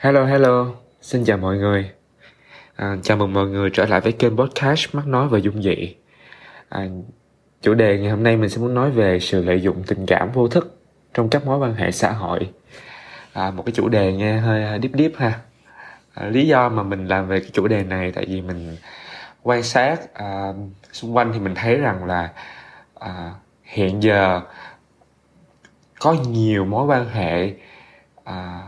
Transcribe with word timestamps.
Hello 0.00 0.24
hello, 0.24 0.66
xin 1.00 1.24
chào 1.24 1.38
mọi 1.38 1.56
người. 1.56 1.90
À, 2.76 2.96
chào 3.02 3.16
mừng 3.16 3.32
mọi 3.32 3.46
người 3.46 3.70
trở 3.72 3.86
lại 3.86 4.00
với 4.00 4.12
kênh 4.12 4.36
podcast 4.36 4.94
Mắt 4.94 5.06
nói 5.06 5.28
và 5.28 5.38
dung 5.38 5.62
dị. 5.62 5.96
À, 6.68 6.86
chủ 7.62 7.74
đề 7.74 7.98
ngày 7.98 8.10
hôm 8.10 8.22
nay 8.22 8.36
mình 8.36 8.50
sẽ 8.50 8.60
muốn 8.60 8.74
nói 8.74 8.90
về 8.90 9.20
sự 9.20 9.44
lợi 9.44 9.60
dụng 9.60 9.82
tình 9.86 10.06
cảm 10.06 10.32
vô 10.32 10.48
thức 10.48 10.80
trong 11.14 11.28
các 11.28 11.46
mối 11.46 11.58
quan 11.58 11.74
hệ 11.74 11.90
xã 11.90 12.12
hội. 12.12 12.50
À, 13.32 13.50
một 13.50 13.62
cái 13.66 13.72
chủ 13.72 13.88
đề 13.88 14.12
nghe 14.12 14.38
hơi 14.38 14.78
deep 14.82 14.92
deep 14.98 15.12
ha. 15.16 15.40
À, 16.14 16.26
lý 16.26 16.46
do 16.46 16.68
mà 16.68 16.82
mình 16.82 17.06
làm 17.06 17.28
về 17.28 17.40
cái 17.40 17.50
chủ 17.52 17.68
đề 17.68 17.84
này 17.84 18.12
tại 18.12 18.26
vì 18.28 18.40
mình 18.40 18.76
quan 19.42 19.62
sát 19.62 20.14
à, 20.14 20.52
xung 20.92 21.16
quanh 21.16 21.32
thì 21.32 21.38
mình 21.40 21.54
thấy 21.54 21.76
rằng 21.76 22.04
là 22.04 22.30
à, 22.94 23.34
hiện 23.62 24.02
giờ 24.02 24.40
có 26.00 26.16
nhiều 26.28 26.64
mối 26.64 26.86
quan 26.86 27.08
hệ 27.08 27.54
à, 28.24 28.60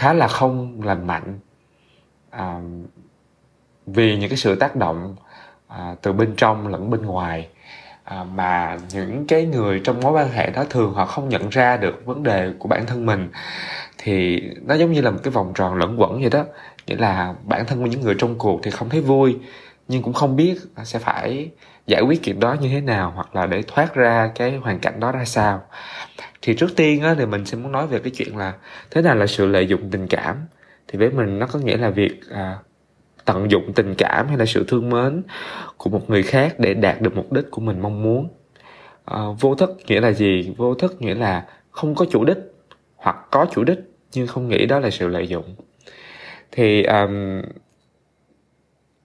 khá 0.00 0.12
là 0.12 0.28
không 0.28 0.82
lành 0.82 1.06
mạnh. 1.06 1.38
À, 2.30 2.60
vì 3.86 4.16
những 4.16 4.30
cái 4.30 4.36
sự 4.36 4.54
tác 4.54 4.76
động 4.76 5.16
à, 5.68 5.94
từ 6.02 6.12
bên 6.12 6.34
trong 6.36 6.68
lẫn 6.68 6.90
bên 6.90 7.02
ngoài 7.02 7.48
à, 8.04 8.24
mà 8.24 8.78
những 8.92 9.26
cái 9.26 9.46
người 9.46 9.80
trong 9.84 10.00
mối 10.00 10.12
quan 10.12 10.28
hệ 10.28 10.50
đó 10.50 10.64
thường 10.70 10.94
họ 10.94 11.06
không 11.06 11.28
nhận 11.28 11.48
ra 11.48 11.76
được 11.76 12.06
vấn 12.06 12.22
đề 12.22 12.52
của 12.58 12.68
bản 12.68 12.86
thân 12.86 13.06
mình 13.06 13.28
thì 13.98 14.42
nó 14.66 14.74
giống 14.74 14.92
như 14.92 15.00
là 15.00 15.10
một 15.10 15.20
cái 15.22 15.30
vòng 15.30 15.52
tròn 15.54 15.74
lẫn 15.76 16.00
quẩn 16.00 16.20
vậy 16.20 16.30
đó. 16.30 16.44
Nghĩa 16.86 16.96
là 16.96 17.34
bản 17.44 17.66
thân 17.66 17.80
của 17.80 17.86
những 17.86 18.00
người 18.00 18.14
trong 18.18 18.38
cuộc 18.38 18.60
thì 18.62 18.70
không 18.70 18.88
thấy 18.88 19.00
vui 19.00 19.38
nhưng 19.88 20.02
cũng 20.02 20.14
không 20.14 20.36
biết 20.36 20.60
sẽ 20.84 20.98
phải 20.98 21.50
giải 21.86 22.02
quyết 22.02 22.22
chuyện 22.22 22.40
đó 22.40 22.56
như 22.60 22.68
thế 22.68 22.80
nào 22.80 23.12
hoặc 23.14 23.36
là 23.36 23.46
để 23.46 23.62
thoát 23.68 23.94
ra 23.94 24.30
cái 24.34 24.56
hoàn 24.56 24.78
cảnh 24.78 25.00
đó 25.00 25.12
ra 25.12 25.24
sao 25.24 25.62
thì 26.42 26.54
trước 26.54 26.76
tiên 26.76 27.02
á, 27.02 27.14
thì 27.18 27.26
mình 27.26 27.44
sẽ 27.44 27.58
muốn 27.58 27.72
nói 27.72 27.86
về 27.86 27.98
cái 27.98 28.10
chuyện 28.10 28.36
là 28.36 28.54
thế 28.90 29.02
nào 29.02 29.16
là 29.16 29.26
sự 29.26 29.46
lợi 29.46 29.66
dụng 29.66 29.90
tình 29.90 30.06
cảm. 30.06 30.36
Thì 30.88 30.98
với 30.98 31.10
mình 31.10 31.38
nó 31.38 31.46
có 31.46 31.58
nghĩa 31.58 31.76
là 31.76 31.90
việc 31.90 32.20
à, 32.30 32.58
tận 33.24 33.50
dụng 33.50 33.72
tình 33.72 33.94
cảm 33.98 34.28
hay 34.28 34.38
là 34.38 34.46
sự 34.46 34.64
thương 34.68 34.90
mến 34.90 35.22
của 35.76 35.90
một 35.90 36.10
người 36.10 36.22
khác 36.22 36.54
để 36.58 36.74
đạt 36.74 37.00
được 37.00 37.16
mục 37.16 37.32
đích 37.32 37.50
của 37.50 37.60
mình 37.60 37.80
mong 37.82 38.02
muốn. 38.02 38.28
À, 39.04 39.20
vô 39.40 39.54
thức 39.54 39.78
nghĩa 39.86 40.00
là 40.00 40.12
gì? 40.12 40.54
Vô 40.56 40.74
thức 40.74 41.02
nghĩa 41.02 41.14
là 41.14 41.46
không 41.70 41.94
có 41.94 42.06
chủ 42.10 42.24
đích 42.24 42.38
hoặc 42.96 43.16
có 43.30 43.46
chủ 43.50 43.64
đích 43.64 43.78
nhưng 44.12 44.26
không 44.26 44.48
nghĩ 44.48 44.66
đó 44.66 44.78
là 44.78 44.90
sự 44.90 45.08
lợi 45.08 45.28
dụng. 45.28 45.54
Thì 46.52 46.82
um, 46.82 47.42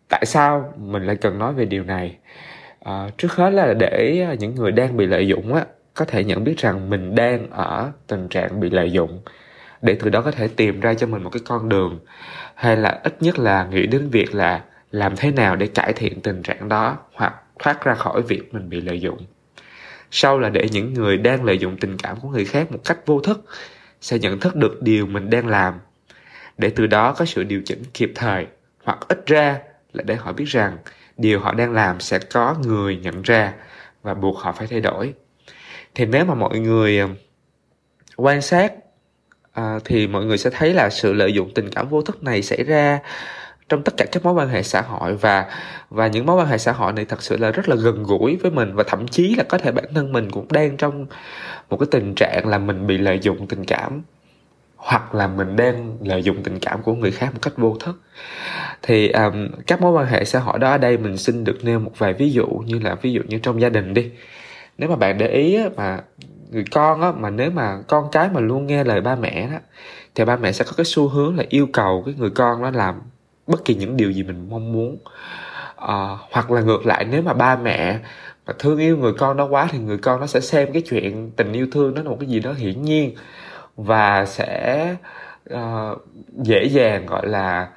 tại 0.10 0.26
sao 0.26 0.74
mình 0.78 1.06
lại 1.06 1.16
cần 1.16 1.40
nói 1.40 1.54
về 1.54 1.66
điều 1.66 1.84
này? 1.84 2.18
À, 2.80 3.10
trước 3.18 3.32
hết 3.32 3.50
là 3.50 3.74
để 3.74 4.28
những 4.40 4.56
người 4.56 4.72
đang 4.72 4.98
bị 4.98 5.06
lợi 5.06 5.28
dụng 5.28 5.54
á 5.54 5.66
có 5.96 6.06
thể 6.06 6.24
nhận 6.24 6.44
biết 6.44 6.58
rằng 6.58 6.90
mình 6.90 7.16
đang 7.16 7.50
ở 7.52 7.92
tình 8.08 8.28
trạng 8.28 8.60
bị 8.60 8.70
lợi 8.70 8.92
dụng, 8.92 9.22
để 9.82 9.98
từ 10.00 10.10
đó 10.10 10.22
có 10.22 10.32
thể 10.32 10.48
tìm 10.48 10.80
ra 10.80 10.94
cho 10.94 11.08
mình 11.08 11.24
một 11.24 11.30
cái 11.30 11.42
con 11.46 11.70
đường, 11.70 12.00
hay 12.56 12.78
là 12.78 13.00
ít 13.04 13.18
nhất 13.20 13.40
là 13.40 13.66
nghĩ 13.66 13.88
đến 13.88 14.10
việc 14.10 14.36
là 14.36 14.64
làm 14.92 15.16
thế 15.16 15.32
nào 15.32 15.56
để 15.56 15.68
cải 15.68 15.94
thiện 15.94 16.22
tình 16.22 16.44
trạng 16.44 16.70
đó, 16.70 16.98
hoặc 17.14 17.34
thoát 17.60 17.84
ra 17.84 17.94
khỏi 17.94 18.22
việc 18.22 18.54
mình 18.54 18.70
bị 18.70 18.82
lợi 18.82 19.02
dụng. 19.02 19.26
Sau 20.12 20.40
là 20.40 20.50
để 20.50 20.68
những 20.72 20.94
người 20.94 21.18
đang 21.18 21.44
lợi 21.44 21.58
dụng 21.58 21.78
tình 21.78 21.98
cảm 21.98 22.20
của 22.20 22.30
người 22.30 22.46
khác 22.46 22.72
một 22.72 22.80
cách 22.86 22.98
vô 23.06 23.20
thức, 23.20 23.46
sẽ 24.02 24.20
nhận 24.20 24.40
thức 24.40 24.56
được 24.56 24.82
điều 24.82 25.06
mình 25.06 25.30
đang 25.30 25.48
làm. 25.48 25.74
Để 26.58 26.70
từ 26.76 26.88
đó 26.88 27.14
có 27.14 27.26
sự 27.26 27.44
điều 27.44 27.62
chỉnh 27.66 27.84
kịp 27.94 28.12
thời, 28.16 28.46
hoặc 28.84 29.00
ít 29.08 29.26
ra 29.26 29.60
là 29.94 30.04
để 30.04 30.16
họ 30.16 30.32
biết 30.32 30.46
rằng 30.48 30.78
điều 31.18 31.40
họ 31.40 31.54
đang 31.54 31.74
làm 31.74 32.00
sẽ 32.00 32.20
có 32.20 32.56
người 32.64 32.98
nhận 32.98 33.22
ra 33.22 33.54
và 34.04 34.14
buộc 34.14 34.38
họ 34.38 34.52
phải 34.52 34.68
thay 34.68 34.82
đổi 34.82 35.14
thì 35.96 36.06
nếu 36.06 36.26
mà 36.26 36.34
mọi 36.34 36.60
người 36.60 37.00
ờ, 37.00 37.08
quan 38.18 38.42
sát 38.42 38.74
à, 39.54 39.80
thì 39.86 40.08
mọi 40.08 40.26
người 40.26 40.38
sẽ 40.38 40.50
thấy 40.50 40.74
là 40.74 40.90
sự 40.90 41.14
lợi 41.14 41.34
dụng 41.34 41.52
tình 41.56 41.70
cảm 41.70 41.90
vô 41.90 42.02
thức 42.02 42.24
này 42.24 42.42
xảy 42.42 42.64
ra 42.64 43.00
trong 43.70 43.84
tất 43.84 43.94
cả 43.98 44.06
các 44.12 44.26
mối 44.26 44.34
quan 44.34 44.50
hệ 44.50 44.64
xã 44.64 44.82
hội 44.82 45.16
và 45.16 45.46
và 45.90 46.08
những 46.08 46.26
mối 46.26 46.36
quan 46.36 46.48
hệ 46.48 46.58
xã 46.58 46.72
hội 46.72 46.94
này 46.94 47.06
thật 47.06 47.24
sự 47.24 47.38
là 47.38 47.52
rất 47.52 47.70
là 47.70 47.76
gần 47.76 48.04
gũi 48.04 48.36
với 48.36 48.52
mình 48.52 48.76
và 48.76 48.84
thậm 48.88 49.08
chí 49.08 49.36
là 49.36 49.44
có 49.44 49.58
thể 49.58 49.72
bản 49.72 49.86
thân 49.96 50.12
mình 50.12 50.32
cũng 50.32 50.48
đang 50.52 50.78
trong 50.78 51.06
một 51.70 51.78
cái 51.78 51.88
tình 51.92 52.14
trạng 52.16 52.48
là 52.48 52.58
mình 52.58 52.88
bị 52.88 52.98
lợi 52.98 53.20
dụng 53.20 53.48
tình 53.48 53.66
cảm 53.66 54.02
hoặc 54.76 55.16
là 55.16 55.28
mình 55.28 55.56
đang 55.56 55.98
lợi 56.02 56.24
dụng 56.24 56.44
tình 56.44 56.60
cảm 56.60 56.84
của 56.84 56.94
người 56.94 57.12
khác 57.12 57.30
một 57.34 57.40
cách 57.42 57.54
vô 57.58 57.78
thức. 57.80 58.02
Thì 58.82 59.10
um, 59.10 59.48
các 59.68 59.82
mối 59.82 59.92
quan 59.92 60.08
hệ 60.08 60.26
xã 60.26 60.40
hội 60.40 60.60
đó 60.60 60.72
ở 60.72 60.78
đây 60.78 60.98
mình 60.98 61.18
xin 61.18 61.44
được 61.44 61.58
nêu 61.64 61.80
một 61.80 61.92
vài 61.98 62.14
ví 62.14 62.32
dụ 62.32 62.46
như 62.46 62.80
là 62.80 62.96
ví 62.96 63.14
dụ 63.14 63.22
như 63.28 63.40
trong 63.40 63.62
gia 63.62 63.70
đình 63.70 63.94
đi 63.94 64.12
nếu 64.78 64.90
mà 64.90 64.96
bạn 64.96 65.18
để 65.18 65.28
ý 65.28 65.56
á, 65.56 65.70
mà 65.76 66.02
người 66.52 66.66
con 66.72 67.02
á 67.02 67.12
mà 67.12 67.30
nếu 67.30 67.52
mà 67.52 67.78
con 67.88 68.10
cái 68.12 68.30
mà 68.34 68.40
luôn 68.40 68.68
nghe 68.68 68.84
lời 68.84 69.02
ba 69.02 69.16
mẹ 69.16 69.48
đó 69.52 69.58
thì 70.16 70.26
ba 70.26 70.36
mẹ 70.36 70.52
sẽ 70.52 70.66
có 70.66 70.72
cái 70.78 70.86
xu 70.86 71.08
hướng 71.08 71.38
là 71.38 71.44
yêu 71.50 71.68
cầu 71.74 72.04
cái 72.06 72.16
người 72.18 72.30
con 72.30 72.64
đó 72.64 72.72
làm 72.72 73.02
bất 73.48 73.66
kỳ 73.66 73.76
những 73.76 73.98
điều 73.98 74.12
gì 74.12 74.24
mình 74.24 74.50
mong 74.50 74.74
muốn. 74.74 74.98
À, 75.76 76.18
hoặc 76.32 76.52
là 76.52 76.62
ngược 76.62 76.86
lại 76.86 77.06
nếu 77.06 77.22
mà 77.22 77.34
ba 77.34 77.56
mẹ 77.56 78.00
mà 78.46 78.54
thương 78.60 78.78
yêu 78.78 78.98
người 78.98 79.14
con 79.14 79.38
đó 79.38 79.46
quá 79.46 79.68
thì 79.72 79.80
người 79.80 79.98
con 79.98 80.20
nó 80.20 80.28
sẽ 80.28 80.40
xem 80.40 80.74
cái 80.74 80.82
chuyện 80.82 81.32
tình 81.36 81.54
yêu 81.54 81.68
thương 81.72 81.94
nó 81.94 82.02
là 82.04 82.10
một 82.10 82.18
cái 82.20 82.30
gì 82.30 82.40
đó 82.40 82.54
hiển 82.54 82.82
nhiên 82.82 83.16
và 83.76 84.26
sẽ 84.26 84.96
uh, 85.54 86.02
dễ 86.44 86.66
dàng 86.66 87.06
gọi 87.06 87.28
là 87.28 87.68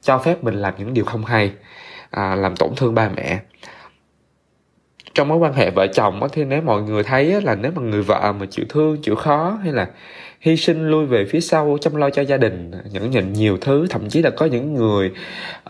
cho 0.00 0.18
phép 0.18 0.44
mình 0.44 0.54
làm 0.54 0.74
những 0.78 0.94
điều 0.94 1.04
không 1.04 1.24
hay 1.24 1.52
uh, 2.06 2.38
làm 2.38 2.56
tổn 2.56 2.70
thương 2.76 2.94
ba 2.94 3.08
mẹ 3.16 3.40
trong 5.14 5.28
mối 5.28 5.38
quan 5.38 5.52
hệ 5.52 5.70
vợ 5.70 5.86
chồng 5.86 6.22
á, 6.22 6.28
thì 6.32 6.44
nếu 6.44 6.62
mọi 6.62 6.82
người 6.82 7.02
thấy 7.02 7.32
á, 7.32 7.40
là 7.42 7.54
nếu 7.54 7.72
mà 7.74 7.82
người 7.82 8.02
vợ 8.02 8.32
mà 8.40 8.46
chịu 8.50 8.64
thương 8.68 9.02
chịu 9.02 9.14
khó 9.14 9.58
hay 9.62 9.72
là 9.72 9.88
hy 10.40 10.56
sinh 10.56 10.88
lui 10.88 11.06
về 11.06 11.24
phía 11.30 11.40
sau 11.40 11.78
chăm 11.80 11.94
lo 11.94 12.10
cho 12.10 12.22
gia 12.22 12.36
đình 12.36 12.70
những 12.92 13.10
nhận 13.10 13.32
nhiều 13.32 13.58
thứ 13.60 13.86
thậm 13.90 14.08
chí 14.08 14.22
là 14.22 14.30
có 14.30 14.46
những 14.46 14.74
người 14.74 15.10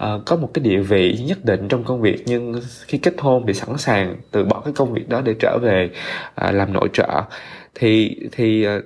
uh, 0.05 0.22
có 0.27 0.37
một 0.37 0.50
cái 0.55 0.65
địa 0.65 0.78
vị 0.78 1.19
nhất 1.27 1.38
định 1.44 1.69
trong 1.69 1.84
công 1.84 2.00
việc 2.00 2.22
nhưng 2.27 2.60
khi 2.87 2.99
kết 2.99 3.15
hôn 3.19 3.44
thì 3.47 3.55
sẵn 3.55 3.78
sàng 3.78 4.16
từ 4.31 4.44
bỏ 4.44 4.62
cái 4.65 4.72
công 4.77 4.93
việc 4.93 5.09
đó 5.09 5.21
để 5.25 5.34
trở 5.41 5.59
về 5.62 5.91
uh, 6.49 6.55
làm 6.55 6.72
nội 6.72 6.88
trợ 6.93 7.22
thì 7.75 8.16
thì 8.32 8.66
uh, 8.69 8.84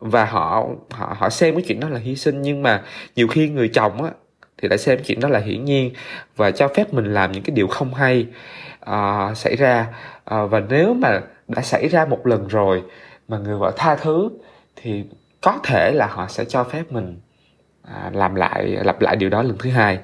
và 0.00 0.24
họ 0.24 0.66
họ 0.90 1.16
họ 1.18 1.30
xem 1.30 1.54
cái 1.54 1.64
chuyện 1.66 1.80
đó 1.80 1.88
là 1.88 1.98
hy 1.98 2.16
sinh. 2.16 2.42
Nhưng 2.42 2.62
mà 2.62 2.82
nhiều 3.16 3.28
khi 3.28 3.48
người 3.48 3.68
chồng 3.68 4.02
á 4.02 4.10
thì 4.60 4.68
lại 4.68 4.78
xem 4.78 4.98
chuyện 5.04 5.20
đó 5.20 5.28
là 5.28 5.38
hiển 5.38 5.64
nhiên 5.64 5.92
và 6.36 6.50
cho 6.50 6.68
phép 6.68 6.94
mình 6.94 7.14
làm 7.14 7.32
những 7.32 7.42
cái 7.42 7.56
điều 7.56 7.66
không 7.66 7.94
hay 7.94 8.26
uh, 8.90 9.36
xảy 9.36 9.56
ra. 9.56 9.86
Uh, 10.34 10.50
và 10.50 10.60
nếu 10.68 10.94
mà 10.94 11.20
đã 11.48 11.62
xảy 11.62 11.88
ra 11.88 12.04
một 12.04 12.26
lần 12.26 12.48
rồi 12.48 12.82
mà 13.28 13.38
người 13.38 13.56
vợ 13.56 13.72
tha 13.76 13.96
thứ 13.96 14.28
thì 14.76 15.04
có 15.40 15.58
thể 15.64 15.92
là 15.92 16.06
họ 16.06 16.26
sẽ 16.28 16.44
cho 16.44 16.64
phép 16.64 16.82
mình 16.90 17.16
uh, 17.84 18.16
làm 18.16 18.34
lại 18.34 18.78
lặp 18.84 19.00
lại 19.00 19.16
điều 19.16 19.30
đó 19.30 19.42
lần 19.42 19.58
thứ 19.58 19.70
hai. 19.70 19.98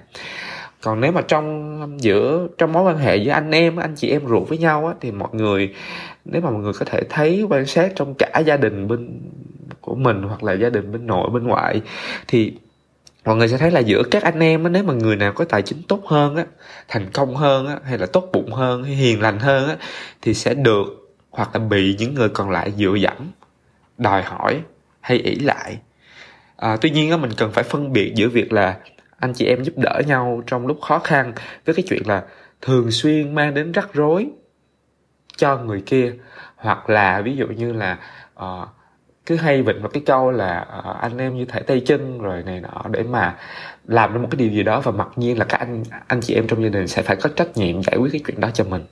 Còn 0.82 1.00
nếu 1.00 1.12
mà 1.12 1.20
trong 1.28 1.96
giữa 2.00 2.48
trong 2.58 2.72
mối 2.72 2.82
quan 2.82 2.98
hệ 2.98 3.16
giữa 3.16 3.32
anh 3.32 3.50
em 3.50 3.76
anh 3.76 3.94
chị 3.96 4.10
em 4.10 4.26
ruột 4.26 4.48
với 4.48 4.58
nhau 4.58 4.86
á, 4.86 4.94
thì 5.00 5.10
mọi 5.10 5.28
người 5.32 5.74
nếu 6.24 6.42
mà 6.42 6.50
mọi 6.50 6.60
người 6.60 6.72
có 6.72 6.84
thể 6.84 7.00
thấy 7.10 7.46
quan 7.50 7.66
sát 7.66 7.92
trong 7.96 8.14
cả 8.14 8.38
gia 8.38 8.56
đình 8.56 8.88
bên 8.88 9.20
của 9.80 9.94
mình 9.94 10.22
hoặc 10.22 10.42
là 10.42 10.52
gia 10.52 10.70
đình 10.70 10.92
bên 10.92 11.06
nội 11.06 11.30
bên 11.30 11.44
ngoại 11.44 11.82
thì 12.28 12.52
mọi 13.26 13.36
người 13.36 13.48
sẽ 13.48 13.58
thấy 13.58 13.70
là 13.70 13.80
giữa 13.80 14.02
các 14.10 14.22
anh 14.22 14.40
em 14.40 14.64
á 14.64 14.70
nếu 14.70 14.82
mà 14.82 14.94
người 14.94 15.16
nào 15.16 15.32
có 15.32 15.44
tài 15.44 15.62
chính 15.62 15.82
tốt 15.88 16.06
hơn 16.06 16.36
á 16.36 16.44
thành 16.88 17.10
công 17.12 17.36
hơn 17.36 17.66
á 17.66 17.78
hay 17.84 17.98
là 17.98 18.06
tốt 18.06 18.28
bụng 18.32 18.52
hơn 18.52 18.84
hay 18.84 18.94
hiền 18.94 19.20
lành 19.20 19.38
hơn 19.38 19.68
á 19.68 19.76
thì 20.22 20.34
sẽ 20.34 20.54
được 20.54 20.86
hoặc 21.30 21.50
là 21.54 21.60
bị 21.60 21.96
những 21.98 22.14
người 22.14 22.28
còn 22.28 22.50
lại 22.50 22.72
dựa 22.76 22.94
dẫm 22.94 23.30
đòi 23.98 24.22
hỏi 24.22 24.60
hay 25.00 25.18
ỷ 25.18 25.34
lại. 25.34 25.78
À, 26.56 26.76
tuy 26.80 26.90
nhiên 26.90 27.10
á 27.10 27.16
mình 27.16 27.30
cần 27.36 27.52
phải 27.52 27.64
phân 27.64 27.92
biệt 27.92 28.12
giữa 28.14 28.28
việc 28.28 28.52
là 28.52 28.76
anh 29.18 29.32
chị 29.32 29.46
em 29.46 29.62
giúp 29.62 29.74
đỡ 29.76 30.02
nhau 30.06 30.42
trong 30.46 30.66
lúc 30.66 30.80
khó 30.82 30.98
khăn 30.98 31.32
với 31.64 31.74
cái 31.74 31.84
chuyện 31.88 32.02
là 32.06 32.22
thường 32.62 32.90
xuyên 32.90 33.34
mang 33.34 33.54
đến 33.54 33.72
rắc 33.72 33.88
rối 33.92 34.26
cho 35.36 35.58
người 35.58 35.82
kia 35.86 36.12
hoặc 36.56 36.90
là 36.90 37.22
ví 37.24 37.36
dụ 37.36 37.46
như 37.46 37.72
là 37.72 37.98
uh, 38.42 38.68
cứ 39.26 39.36
hay 39.36 39.62
vịnh 39.62 39.80
vào 39.80 39.88
cái 39.88 40.02
câu 40.06 40.30
là 40.30 40.66
uh, 40.78 41.00
anh 41.00 41.18
em 41.18 41.36
như 41.36 41.44
thể 41.44 41.60
tay 41.60 41.82
chân 41.86 42.18
rồi 42.18 42.42
này 42.42 42.60
nọ 42.60 42.82
để 42.90 43.02
mà 43.02 43.36
làm 43.84 44.12
ra 44.12 44.18
một 44.18 44.28
cái 44.30 44.38
điều 44.38 44.48
gì 44.48 44.62
đó 44.62 44.80
và 44.80 44.92
mặc 44.92 45.08
nhiên 45.16 45.38
là 45.38 45.44
các 45.44 45.60
anh 45.60 45.82
anh 46.06 46.20
chị 46.20 46.34
em 46.34 46.46
trong 46.46 46.62
gia 46.62 46.68
đình 46.68 46.88
sẽ 46.88 47.02
phải 47.02 47.16
có 47.16 47.30
trách 47.36 47.56
nhiệm 47.56 47.82
giải 47.82 47.96
quyết 47.96 48.12
cái 48.12 48.20
chuyện 48.26 48.40
đó 48.40 48.50
cho 48.54 48.64
mình. 48.64 48.84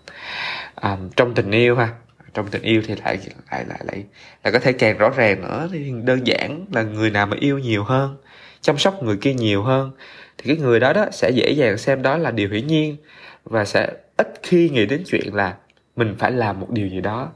Um, 0.82 1.10
trong 1.16 1.34
tình 1.34 1.50
yêu 1.50 1.76
ha 1.76 1.88
trong 2.34 2.46
tình 2.46 2.62
yêu 2.62 2.82
thì 2.86 2.94
lại 3.04 3.18
lại 3.50 3.64
lại 3.68 3.80
lại 3.84 4.04
lại 4.44 4.52
có 4.52 4.58
thể 4.58 4.72
càng 4.72 4.98
rõ 4.98 5.10
ràng 5.10 5.42
nữa. 5.42 5.68
Thì 5.72 5.92
đơn 6.04 6.26
giản 6.26 6.66
là 6.72 6.82
người 6.82 7.10
nào 7.10 7.26
mà 7.26 7.36
yêu 7.40 7.58
nhiều 7.58 7.84
hơn 7.84 8.16
chăm 8.64 8.78
sóc 8.78 9.02
người 9.02 9.16
kia 9.16 9.34
nhiều 9.34 9.62
hơn 9.62 9.90
thì 10.38 10.44
cái 10.54 10.56
người 10.56 10.80
đó 10.80 10.92
đó 10.92 11.06
sẽ 11.12 11.30
dễ 11.30 11.50
dàng 11.50 11.78
xem 11.78 12.02
đó 12.02 12.16
là 12.18 12.30
điều 12.30 12.48
hiển 12.48 12.66
nhiên 12.66 12.96
và 13.44 13.64
sẽ 13.64 13.92
ít 14.16 14.34
khi 14.42 14.68
nghĩ 14.68 14.86
đến 14.86 15.02
chuyện 15.06 15.34
là 15.34 15.54
mình 15.96 16.14
phải 16.18 16.32
làm 16.32 16.60
một 16.60 16.70
điều 16.70 16.88
gì 16.88 17.00
đó 17.00 17.32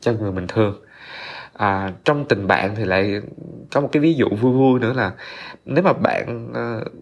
cho 0.00 0.12
người 0.12 0.32
mình 0.32 0.46
thương 0.46 0.82
à, 1.58 1.92
trong 2.04 2.24
tình 2.24 2.46
bạn 2.46 2.74
thì 2.76 2.84
lại 2.84 3.20
có 3.70 3.80
một 3.80 3.88
cái 3.92 4.00
ví 4.00 4.14
dụ 4.14 4.28
vui 4.28 4.52
vui 4.52 4.80
nữa 4.80 4.92
là 4.92 5.12
nếu 5.64 5.84
mà 5.84 5.92
bạn 5.92 6.52
uh, 6.52 6.92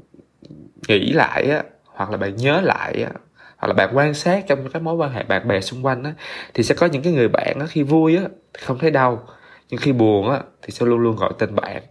nghĩ 0.89 1.13
lại 1.13 1.51
á 1.51 1.63
hoặc 1.85 2.11
là 2.11 2.17
bạn 2.17 2.37
nhớ 2.37 2.61
lại 2.61 3.03
á 3.03 3.11
hoặc 3.57 3.69
là 3.69 3.75
bạn 3.75 3.97
quan 3.97 4.15
sát 4.15 4.45
trong 4.49 4.69
các 4.73 4.83
mối 4.83 4.95
quan 4.95 5.13
hệ 5.13 5.23
bạn 5.23 5.49
bè 5.49 5.61
xung 5.61 5.87
quanh 5.87 6.05
á 6.05 6.13
thì 6.55 6.63
sẽ 6.63 6.75
có 6.75 6.87
những 6.87 7.03
cái 7.03 7.13
người 7.13 7.29
bạn 7.29 7.57
á 7.61 7.67
khi 7.67 7.83
vui 7.83 8.17
á 8.17 8.23
thì 8.55 8.61
không 8.65 8.79
thấy 8.79 8.91
đau 8.91 9.29
nhưng 9.69 9.81
khi 9.81 9.93
buồn 9.93 10.31
á 10.31 10.41
thì 10.63 10.71
sẽ 10.71 10.87
luôn 10.87 10.99
luôn 10.99 11.17
gọi 11.17 11.33
tên 11.39 11.55
bạn. 11.55 11.83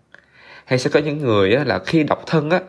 Hay 0.65 0.79
sẽ 0.79 0.89
có 0.89 0.99
những 0.99 1.17
người 1.17 1.53
á, 1.55 1.63
là 1.63 1.79
khi 1.79 2.03
độc 2.03 2.23
thân 2.27 2.49
á 2.49 2.61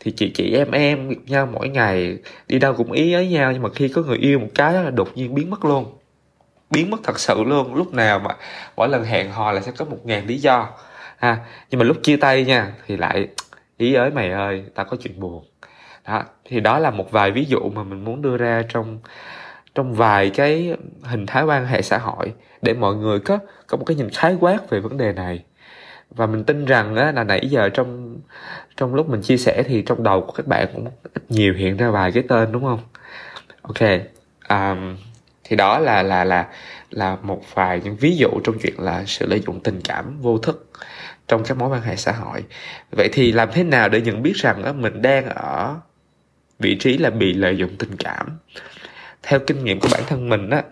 thì 0.00 0.10
chị 0.10 0.30
chị 0.34 0.54
em 0.54 0.70
em 0.70 1.08
gặp 1.08 1.16
nhau 1.26 1.48
mỗi 1.52 1.68
ngày 1.68 2.18
đi 2.48 2.58
đâu 2.58 2.74
cũng 2.74 2.92
ý 2.92 3.14
với 3.14 3.28
nhau 3.28 3.52
nhưng 3.52 3.62
mà 3.62 3.68
khi 3.74 3.88
có 3.88 4.02
người 4.02 4.18
yêu 4.18 4.38
một 4.38 4.48
cái 4.54 4.74
là 4.74 4.90
đột 4.90 5.08
nhiên 5.16 5.34
biến 5.34 5.50
mất 5.50 5.64
luôn 5.64 5.98
biến 6.70 6.90
mất 6.90 6.96
thật 7.04 7.18
sự 7.18 7.44
luôn. 7.44 7.74
Lúc 7.74 7.94
nào 7.94 8.18
mà 8.18 8.36
mỗi 8.76 8.88
lần 8.88 9.04
hẹn 9.04 9.30
hò 9.32 9.52
là 9.52 9.60
sẽ 9.60 9.72
có 9.76 9.84
một 9.84 9.98
ngàn 10.04 10.26
lý 10.26 10.38
do 10.38 10.68
ha. 11.18 11.38
Nhưng 11.70 11.78
mà 11.78 11.84
lúc 11.84 11.96
chia 12.02 12.16
tay 12.16 12.44
nha 12.44 12.72
thì 12.86 12.96
lại 12.96 13.28
ý 13.76 13.94
ới 13.94 14.10
mày 14.10 14.30
ơi 14.30 14.64
tao 14.74 14.86
có 14.86 14.96
chuyện 15.00 15.20
buồn. 15.20 15.44
Đó 16.06 16.22
thì 16.44 16.60
đó 16.60 16.78
là 16.78 16.90
một 16.90 17.12
vài 17.12 17.30
ví 17.30 17.44
dụ 17.44 17.60
mà 17.74 17.82
mình 17.82 18.04
muốn 18.04 18.22
đưa 18.22 18.36
ra 18.36 18.62
trong 18.68 18.98
trong 19.74 19.94
vài 19.94 20.30
cái 20.30 20.76
hình 21.02 21.26
thái 21.26 21.44
quan 21.44 21.66
hệ 21.66 21.82
xã 21.82 21.98
hội 21.98 22.32
để 22.62 22.74
mọi 22.74 22.94
người 22.94 23.20
có 23.20 23.38
có 23.66 23.76
một 23.76 23.84
cái 23.84 23.96
nhìn 23.96 24.10
khái 24.10 24.36
quát 24.40 24.70
về 24.70 24.80
vấn 24.80 24.96
đề 24.96 25.12
này. 25.12 25.44
Và 26.10 26.26
mình 26.26 26.44
tin 26.44 26.64
rằng 26.64 26.96
á, 26.96 27.12
là 27.12 27.24
nãy 27.24 27.48
giờ 27.50 27.68
trong 27.68 28.18
trong 28.76 28.94
lúc 28.94 29.08
mình 29.08 29.22
chia 29.22 29.36
sẻ 29.36 29.62
thì 29.66 29.82
trong 29.82 30.02
đầu 30.02 30.20
của 30.20 30.32
các 30.32 30.46
bạn 30.46 30.66
cũng 30.74 30.86
ít 31.14 31.22
nhiều 31.28 31.54
hiện 31.54 31.76
ra 31.76 31.90
vài 31.90 32.12
cái 32.12 32.22
tên 32.28 32.52
đúng 32.52 32.64
không? 32.64 32.80
Ok 33.62 33.80
um, 34.48 34.96
thì 35.48 35.56
đó 35.56 35.78
là 35.78 36.02
là 36.02 36.24
là 36.24 36.46
là 36.90 37.16
một 37.22 37.42
vài 37.54 37.80
những 37.84 37.96
ví 37.96 38.16
dụ 38.16 38.28
trong 38.44 38.58
chuyện 38.62 38.74
là 38.78 39.04
sự 39.06 39.26
lợi 39.26 39.42
dụng 39.46 39.60
tình 39.60 39.80
cảm 39.84 40.20
vô 40.20 40.38
thức 40.38 40.70
trong 41.28 41.44
các 41.44 41.56
mối 41.56 41.68
quan 41.68 41.82
hệ 41.82 41.96
xã 41.96 42.12
hội. 42.12 42.44
Vậy 42.90 43.08
thì 43.12 43.32
làm 43.32 43.48
thế 43.52 43.64
nào 43.64 43.88
để 43.88 44.00
nhận 44.00 44.22
biết 44.22 44.36
rằng 44.36 44.62
á, 44.62 44.72
mình 44.72 45.02
đang 45.02 45.28
ở 45.28 45.76
vị 46.58 46.76
trí 46.80 46.98
là 46.98 47.10
bị 47.10 47.34
lợi 47.34 47.56
dụng 47.56 47.76
tình 47.78 47.96
cảm? 47.96 48.38
Theo 49.22 49.38
kinh 49.46 49.64
nghiệm 49.64 49.80
của 49.80 49.88
bản 49.92 50.02
thân 50.06 50.28
mình 50.28 50.50
á 50.50 50.62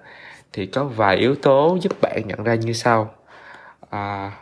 thì 0.53 0.67
có 0.67 0.85
vài 0.85 1.17
yếu 1.17 1.35
tố 1.35 1.79
giúp 1.83 2.01
bạn 2.01 2.23
nhận 2.27 2.45
ra 2.45 2.55
như 2.55 2.73
sau. 2.73 3.15
À, 3.91 4.33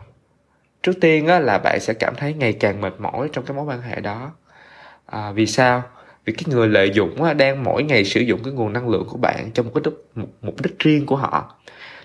trước 0.83 0.93
tiên 1.01 1.27
á, 1.27 1.39
là 1.39 1.59
bạn 1.59 1.81
sẽ 1.81 1.95
cảm 1.95 2.15
thấy 2.17 2.35
ngày 2.35 2.53
càng 2.53 2.81
mệt 2.81 2.95
mỏi 2.99 3.29
trong 3.33 3.45
cái 3.45 3.57
mối 3.57 3.65
quan 3.65 3.83
hệ 3.83 4.01
đó. 4.01 4.33
À, 5.07 5.33
vì 5.33 5.47
sao? 5.47 5.83
Vì 6.25 6.33
cái 6.33 6.45
người 6.47 6.69
lợi 6.69 6.91
dụng 6.91 7.23
á, 7.23 7.33
đang 7.33 7.65
mỗi 7.65 7.83
ngày 7.83 8.05
sử 8.05 8.21
dụng 8.21 8.41
cái 8.45 8.53
nguồn 8.53 8.73
năng 8.73 8.89
lượng 8.89 9.05
của 9.09 9.19
bạn 9.19 9.51
cho 9.55 9.63
một 9.63 9.71
cái 9.75 9.83
đích, 9.85 9.95
một 10.15 10.29
mục 10.43 10.55
đích 10.63 10.79
riêng 10.79 11.07
của 11.07 11.17
họ. 11.17 11.55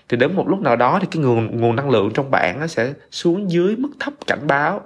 Thì 0.08 0.16
đến 0.16 0.34
một 0.36 0.48
lúc 0.48 0.60
nào 0.60 0.76
đó 0.76 0.98
thì 1.02 1.08
cái 1.10 1.22
nguồn 1.22 1.60
nguồn 1.60 1.76
năng 1.76 1.90
lượng 1.90 2.10
trong 2.14 2.30
bạn 2.30 2.60
nó 2.60 2.66
sẽ 2.66 2.92
xuống 3.10 3.50
dưới 3.50 3.76
mức 3.76 3.90
thấp 4.00 4.12
cảnh 4.26 4.46
báo 4.46 4.80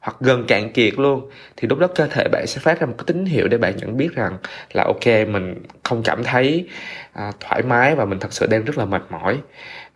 hoặc 0.00 0.16
gần 0.20 0.44
cạn 0.48 0.72
kiệt 0.72 0.94
luôn. 0.98 1.30
Thì 1.56 1.68
lúc 1.68 1.78
đó 1.78 1.86
cơ 1.94 2.06
thể 2.06 2.28
bạn 2.32 2.46
sẽ 2.46 2.60
phát 2.60 2.80
ra 2.80 2.86
một 2.86 2.94
cái 2.98 3.04
tín 3.06 3.24
hiệu 3.24 3.48
để 3.48 3.58
bạn 3.58 3.76
nhận 3.76 3.96
biết 3.96 4.14
rằng 4.14 4.36
là 4.72 4.84
ok 4.84 5.06
mình 5.28 5.62
không 5.82 6.02
cảm 6.02 6.24
thấy 6.24 6.68
à, 7.12 7.32
thoải 7.40 7.62
mái 7.62 7.94
và 7.94 8.04
mình 8.04 8.18
thật 8.18 8.32
sự 8.32 8.46
đang 8.46 8.64
rất 8.64 8.78
là 8.78 8.84
mệt 8.84 9.02
mỏi. 9.10 9.38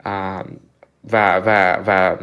À, 0.02 0.44
và 1.02 1.40
và 1.40 1.78
và 1.86 2.16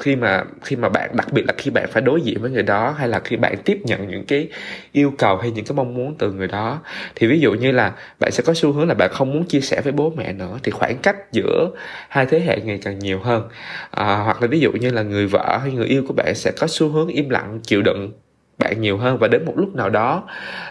khi 0.00 0.16
mà 0.16 0.44
khi 0.62 0.76
mà 0.76 0.88
bạn 0.88 1.10
đặc 1.16 1.32
biệt 1.32 1.42
là 1.46 1.54
khi 1.58 1.70
bạn 1.70 1.86
phải 1.90 2.02
đối 2.02 2.20
diện 2.20 2.40
với 2.40 2.50
người 2.50 2.62
đó 2.62 2.94
hay 2.98 3.08
là 3.08 3.20
khi 3.20 3.36
bạn 3.36 3.56
tiếp 3.64 3.78
nhận 3.84 4.08
những 4.08 4.24
cái 4.24 4.48
yêu 4.92 5.12
cầu 5.18 5.36
hay 5.36 5.50
những 5.50 5.64
cái 5.64 5.76
mong 5.76 5.94
muốn 5.94 6.14
từ 6.18 6.32
người 6.32 6.46
đó 6.46 6.80
thì 7.14 7.26
ví 7.26 7.40
dụ 7.40 7.52
như 7.52 7.72
là 7.72 7.92
bạn 8.20 8.30
sẽ 8.32 8.42
có 8.46 8.54
xu 8.54 8.72
hướng 8.72 8.88
là 8.88 8.94
bạn 8.94 9.10
không 9.12 9.32
muốn 9.32 9.44
chia 9.44 9.60
sẻ 9.60 9.80
với 9.80 9.92
bố 9.92 10.12
mẹ 10.16 10.32
nữa 10.32 10.58
thì 10.62 10.72
khoảng 10.72 10.98
cách 10.98 11.16
giữa 11.32 11.70
hai 12.08 12.26
thế 12.26 12.40
hệ 12.40 12.60
ngày 12.60 12.78
càng 12.82 12.98
nhiều 12.98 13.18
hơn. 13.18 13.48
À, 13.90 14.16
hoặc 14.16 14.42
là 14.42 14.48
ví 14.48 14.60
dụ 14.60 14.72
như 14.72 14.90
là 14.90 15.02
người 15.02 15.26
vợ 15.26 15.58
hay 15.62 15.72
người 15.72 15.86
yêu 15.86 16.04
của 16.08 16.14
bạn 16.14 16.34
sẽ 16.34 16.52
có 16.58 16.66
xu 16.66 16.88
hướng 16.88 17.08
im 17.08 17.30
lặng 17.30 17.60
chịu 17.62 17.82
đựng 17.82 18.12
bạn 18.58 18.80
nhiều 18.80 18.98
hơn 18.98 19.18
và 19.18 19.28
đến 19.28 19.44
một 19.44 19.52
lúc 19.56 19.74
nào 19.74 19.90
đó 19.90 20.28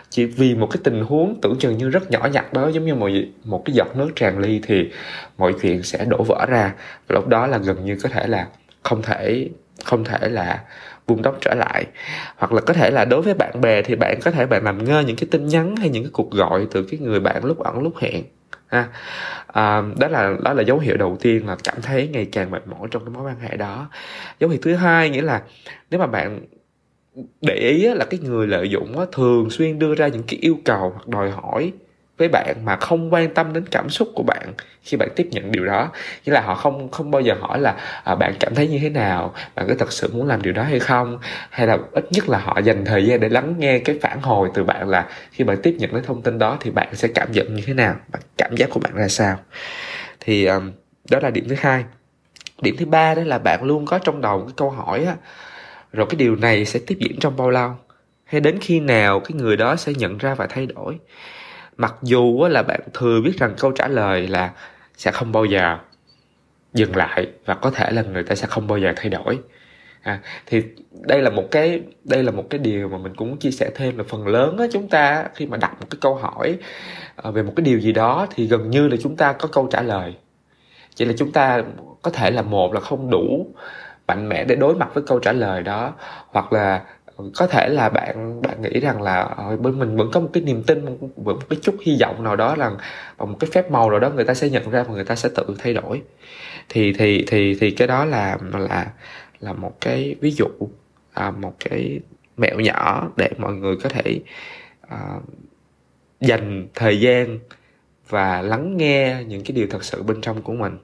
chỉ 0.09 0.25
vì 0.25 0.55
một 0.55 0.67
cái 0.71 0.79
tình 0.83 1.03
huống 1.03 1.39
tưởng 1.41 1.55
chừng 1.59 1.77
như 1.77 1.89
rất 1.89 2.11
nhỏ 2.11 2.27
nhặt 2.33 2.53
đó 2.53 2.67
giống 2.67 2.85
như 2.85 2.95
một 2.95 3.09
một 3.43 3.61
cái 3.65 3.73
giọt 3.73 3.95
nước 3.95 4.09
tràn 4.15 4.39
ly 4.39 4.61
thì 4.63 4.89
mọi 5.37 5.53
chuyện 5.61 5.83
sẽ 5.83 6.05
đổ 6.05 6.23
vỡ 6.23 6.45
ra. 6.49 6.73
Và 7.07 7.13
lúc 7.13 7.27
đó 7.27 7.47
là 7.47 7.57
gần 7.57 7.85
như 7.85 7.97
có 8.03 8.09
thể 8.09 8.27
là 8.27 8.47
không 8.85 9.01
thể 9.01 9.49
không 9.85 10.03
thể 10.03 10.29
là 10.29 10.63
vung 11.07 11.21
đốc 11.21 11.37
trở 11.41 11.53
lại. 11.53 11.85
Hoặc 12.37 12.53
là 12.53 12.61
có 12.61 12.73
thể 12.73 12.91
là 12.91 13.05
đối 13.05 13.21
với 13.21 13.33
bạn 13.33 13.61
bè 13.61 13.81
thì 13.81 13.95
bạn 13.95 14.19
có 14.23 14.31
thể 14.31 14.45
bạn 14.45 14.63
làm 14.63 14.85
ngơ 14.85 14.99
những 14.99 15.15
cái 15.15 15.27
tin 15.31 15.47
nhắn 15.47 15.75
hay 15.75 15.89
những 15.89 16.03
cái 16.03 16.11
cuộc 16.13 16.31
gọi 16.31 16.67
từ 16.71 16.83
cái 16.83 16.99
người 16.99 17.19
bạn 17.19 17.45
lúc 17.45 17.59
ẩn 17.59 17.81
lúc 17.81 17.93
hẹn 17.97 18.23
ha. 18.67 18.87
À, 19.47 19.81
đó 19.99 20.07
là 20.07 20.33
đó 20.43 20.53
là 20.53 20.63
dấu 20.63 20.79
hiệu 20.79 20.97
đầu 20.97 21.17
tiên 21.21 21.47
là 21.47 21.55
cảm 21.63 21.81
thấy 21.81 22.07
ngày 22.07 22.27
càng 22.31 22.51
mệt 22.51 22.67
mỏi 22.67 22.87
trong 22.91 23.05
cái 23.05 23.13
mối 23.13 23.23
quan 23.23 23.39
hệ 23.39 23.57
đó. 23.57 23.89
Dấu 24.39 24.49
hiệu 24.49 24.59
thứ 24.63 24.75
hai 24.75 25.09
nghĩa 25.09 25.21
là 25.21 25.41
nếu 25.91 25.99
mà 25.99 26.07
bạn 26.07 26.39
để 27.41 27.55
ý 27.55 27.87
là 27.87 28.05
cái 28.05 28.19
người 28.23 28.47
lợi 28.47 28.69
dụng 28.69 28.95
thường 29.11 29.49
xuyên 29.49 29.79
đưa 29.79 29.95
ra 29.95 30.07
những 30.07 30.23
cái 30.23 30.39
yêu 30.41 30.57
cầu 30.65 30.91
hoặc 30.95 31.07
đòi 31.07 31.31
hỏi 31.31 31.71
với 32.17 32.27
bạn 32.27 32.55
mà 32.65 32.75
không 32.75 33.13
quan 33.13 33.33
tâm 33.33 33.53
đến 33.53 33.65
cảm 33.71 33.89
xúc 33.89 34.09
của 34.15 34.23
bạn 34.23 34.53
khi 34.83 34.97
bạn 34.97 35.09
tiếp 35.15 35.27
nhận 35.31 35.51
điều 35.51 35.65
đó. 35.65 35.91
Nghĩa 36.25 36.33
là 36.33 36.41
họ 36.41 36.55
không 36.55 36.91
không 36.91 37.11
bao 37.11 37.21
giờ 37.21 37.35
hỏi 37.39 37.59
là 37.59 37.75
à, 38.03 38.15
bạn 38.15 38.33
cảm 38.39 38.55
thấy 38.55 38.67
như 38.67 38.79
thế 38.79 38.89
nào 38.89 39.33
bạn 39.55 39.67
có 39.67 39.75
thật 39.79 39.91
sự 39.91 40.09
muốn 40.13 40.27
làm 40.27 40.41
điều 40.41 40.53
đó 40.53 40.63
hay 40.63 40.79
không? 40.79 41.19
Hay 41.49 41.67
là 41.67 41.77
ít 41.91 42.05
nhất 42.11 42.29
là 42.29 42.37
họ 42.37 42.59
dành 42.59 42.85
thời 42.85 43.05
gian 43.05 43.19
để 43.19 43.29
lắng 43.29 43.55
nghe 43.57 43.79
cái 43.79 43.99
phản 44.01 44.21
hồi 44.21 44.49
từ 44.53 44.63
bạn 44.63 44.89
là 44.89 45.07
khi 45.31 45.43
bạn 45.43 45.57
tiếp 45.63 45.75
nhận 45.79 45.91
cái 45.91 46.01
thông 46.05 46.21
tin 46.21 46.39
đó 46.39 46.57
thì 46.59 46.71
bạn 46.71 46.95
sẽ 46.95 47.07
cảm 47.07 47.31
nhận 47.31 47.55
như 47.55 47.63
thế 47.65 47.73
nào? 47.73 47.95
Cảm 48.37 48.55
giác 48.57 48.69
của 48.69 48.79
bạn 48.79 48.95
ra 48.95 49.07
sao? 49.07 49.37
Thì 50.19 50.45
um, 50.45 50.71
đó 51.09 51.19
là 51.21 51.29
điểm 51.29 51.45
thứ 51.49 51.55
hai. 51.59 51.83
Điểm 52.61 52.75
thứ 52.77 52.85
ba 52.85 53.15
đó 53.15 53.23
là 53.25 53.37
bạn 53.37 53.63
luôn 53.63 53.85
có 53.85 53.99
trong 53.99 54.21
đầu 54.21 54.39
cái 54.39 54.53
câu 54.57 54.69
hỏi 54.69 55.05
á 55.05 55.15
rồi 55.93 56.05
cái 56.09 56.15
điều 56.15 56.35
này 56.35 56.65
sẽ 56.65 56.79
tiếp 56.87 56.95
diễn 56.99 57.19
trong 57.19 57.37
bao 57.37 57.49
lâu? 57.49 57.75
Hay 58.25 58.41
đến 58.41 58.57
khi 58.61 58.79
nào 58.79 59.19
cái 59.19 59.31
người 59.33 59.57
đó 59.57 59.75
sẽ 59.75 59.93
nhận 59.93 60.17
ra 60.17 60.35
và 60.35 60.47
thay 60.47 60.65
đổi? 60.65 60.97
Mặc 61.77 61.95
dù 62.01 62.47
là 62.49 62.63
bạn 62.63 62.79
thừa 62.93 63.21
biết 63.21 63.33
rằng 63.37 63.53
câu 63.59 63.71
trả 63.71 63.87
lời 63.87 64.27
là 64.27 64.51
sẽ 64.97 65.11
không 65.11 65.31
bao 65.31 65.45
giờ 65.45 65.77
dừng 66.73 66.95
lại 66.95 67.27
và 67.45 67.53
có 67.53 67.71
thể 67.71 67.91
là 67.91 68.01
người 68.01 68.23
ta 68.23 68.35
sẽ 68.35 68.47
không 68.47 68.67
bao 68.67 68.77
giờ 68.77 68.93
thay 68.95 69.09
đổi. 69.09 69.39
À, 70.01 70.19
thì 70.45 70.63
đây 70.91 71.21
là 71.21 71.29
một 71.29 71.51
cái 71.51 71.81
đây 72.03 72.23
là 72.23 72.31
một 72.31 72.43
cái 72.49 72.59
điều 72.59 72.89
mà 72.89 72.97
mình 72.97 73.15
cũng 73.15 73.29
muốn 73.29 73.37
chia 73.37 73.51
sẻ 73.51 73.71
thêm 73.75 73.97
là 73.97 74.03
phần 74.07 74.27
lớn 74.27 74.57
á 74.57 74.65
chúng 74.71 74.89
ta 74.89 75.25
khi 75.35 75.45
mà 75.45 75.57
đặt 75.57 75.71
một 75.81 75.87
cái 75.89 75.97
câu 76.01 76.15
hỏi 76.15 76.57
ờ, 77.15 77.31
về 77.31 77.43
một 77.43 77.53
cái 77.55 77.63
điều 77.63 77.79
gì 77.79 77.91
đó 77.91 78.27
thì 78.35 78.47
gần 78.47 78.69
như 78.69 78.87
là 78.87 78.97
chúng 79.03 79.15
ta 79.15 79.33
có 79.33 79.47
câu 79.51 79.67
trả 79.71 79.81
lời. 79.81 80.15
Chỉ 80.95 81.05
là 81.05 81.13
chúng 81.17 81.31
ta 81.31 81.63
có 82.01 82.11
thể 82.11 82.31
là 82.31 82.41
một 82.41 82.73
là 82.73 82.79
không 82.79 83.09
đủ 83.09 83.47
mạnh 84.07 84.29
mẽ 84.29 84.43
để 84.43 84.55
đối 84.55 84.75
mặt 84.75 84.89
với 84.93 85.03
câu 85.07 85.19
trả 85.19 85.31
lời 85.31 85.63
đó 85.63 85.93
hoặc 86.27 86.53
là 86.53 86.81
có 87.35 87.47
thể 87.47 87.69
là 87.69 87.89
bạn 87.89 88.41
bạn 88.41 88.61
nghĩ 88.61 88.79
rằng 88.79 89.01
là 89.01 89.21
ờ, 89.21 89.57
bên 89.57 89.79
mình 89.79 89.97
vẫn 89.97 90.11
có 90.11 90.19
một 90.19 90.29
cái 90.33 90.43
niềm 90.43 90.63
tin 90.63 90.85
vẫn 90.85 90.97
một 91.15 91.49
cái 91.49 91.59
chút 91.61 91.75
hy 91.85 91.97
vọng 92.01 92.23
nào 92.23 92.35
đó 92.35 92.55
rằng 92.55 92.77
bằng 93.17 93.31
một 93.31 93.37
cái 93.39 93.49
phép 93.53 93.71
màu 93.71 93.91
nào 93.91 93.99
đó 93.99 94.09
người 94.09 94.25
ta 94.25 94.33
sẽ 94.33 94.49
nhận 94.49 94.69
ra 94.69 94.83
và 94.83 94.93
người 94.93 95.03
ta 95.03 95.15
sẽ 95.15 95.29
tự 95.35 95.55
thay 95.59 95.73
đổi. 95.73 96.01
Thì 96.69 96.93
thì 96.93 97.25
thì 97.27 97.57
thì 97.59 97.71
cái 97.71 97.87
đó 97.87 98.05
là 98.05 98.37
là 98.53 98.91
là 99.39 99.53
một 99.53 99.81
cái 99.81 100.15
ví 100.21 100.31
dụ 100.31 100.47
à, 101.13 101.31
một 101.31 101.53
cái 101.59 101.99
mẹo 102.37 102.59
nhỏ 102.59 103.11
để 103.17 103.29
mọi 103.37 103.53
người 103.53 103.75
có 103.83 103.89
thể 103.89 104.19
à, 104.89 104.99
dành 106.21 106.67
thời 106.75 106.99
gian 106.99 107.39
và 108.09 108.41
lắng 108.41 108.77
nghe 108.77 109.23
những 109.27 109.43
cái 109.43 109.55
điều 109.55 109.67
thật 109.69 109.83
sự 109.83 110.03
bên 110.03 110.21
trong 110.21 110.41
của 110.41 110.53
mình. 110.53 110.77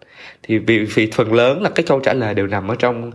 Thì 0.44 0.58
vì 0.58 0.80
vì 0.80 1.12
phần 1.12 1.34
lớn 1.34 1.62
là 1.62 1.70
cái 1.70 1.86
câu 1.88 2.00
trả 2.00 2.14
lời 2.14 2.34
đều 2.34 2.48
nằm 2.48 2.68
ở 2.68 2.76
trong 2.80 3.12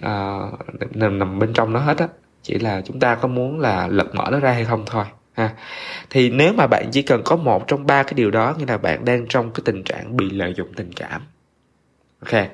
uh, 0.00 0.96
nằm 0.96 1.18
nằm 1.18 1.38
bên 1.38 1.52
trong 1.52 1.72
nó 1.72 1.80
hết 1.80 1.98
á 1.98 2.08
chỉ 2.42 2.58
là 2.58 2.82
chúng 2.84 3.00
ta 3.00 3.14
có 3.14 3.28
muốn 3.28 3.60
là 3.60 3.88
lật 3.88 4.14
mở 4.14 4.24
nó 4.32 4.38
ra 4.40 4.52
hay 4.52 4.64
không 4.64 4.84
thôi 4.86 5.04
ha. 5.32 5.50
Thì 6.10 6.30
nếu 6.30 6.52
mà 6.52 6.66
bạn 6.66 6.88
chỉ 6.92 7.02
cần 7.02 7.22
có 7.24 7.36
một 7.36 7.68
trong 7.68 7.86
ba 7.86 8.02
cái 8.02 8.12
điều 8.14 8.30
đó 8.30 8.54
nghĩa 8.58 8.66
là 8.66 8.78
bạn 8.78 9.04
đang 9.04 9.26
trong 9.28 9.52
cái 9.52 9.62
tình 9.64 9.84
trạng 9.84 10.16
bị 10.16 10.30
lợi 10.30 10.54
dụng 10.56 10.72
tình 10.76 10.92
cảm. 10.92 11.22
Ok. 12.20 12.48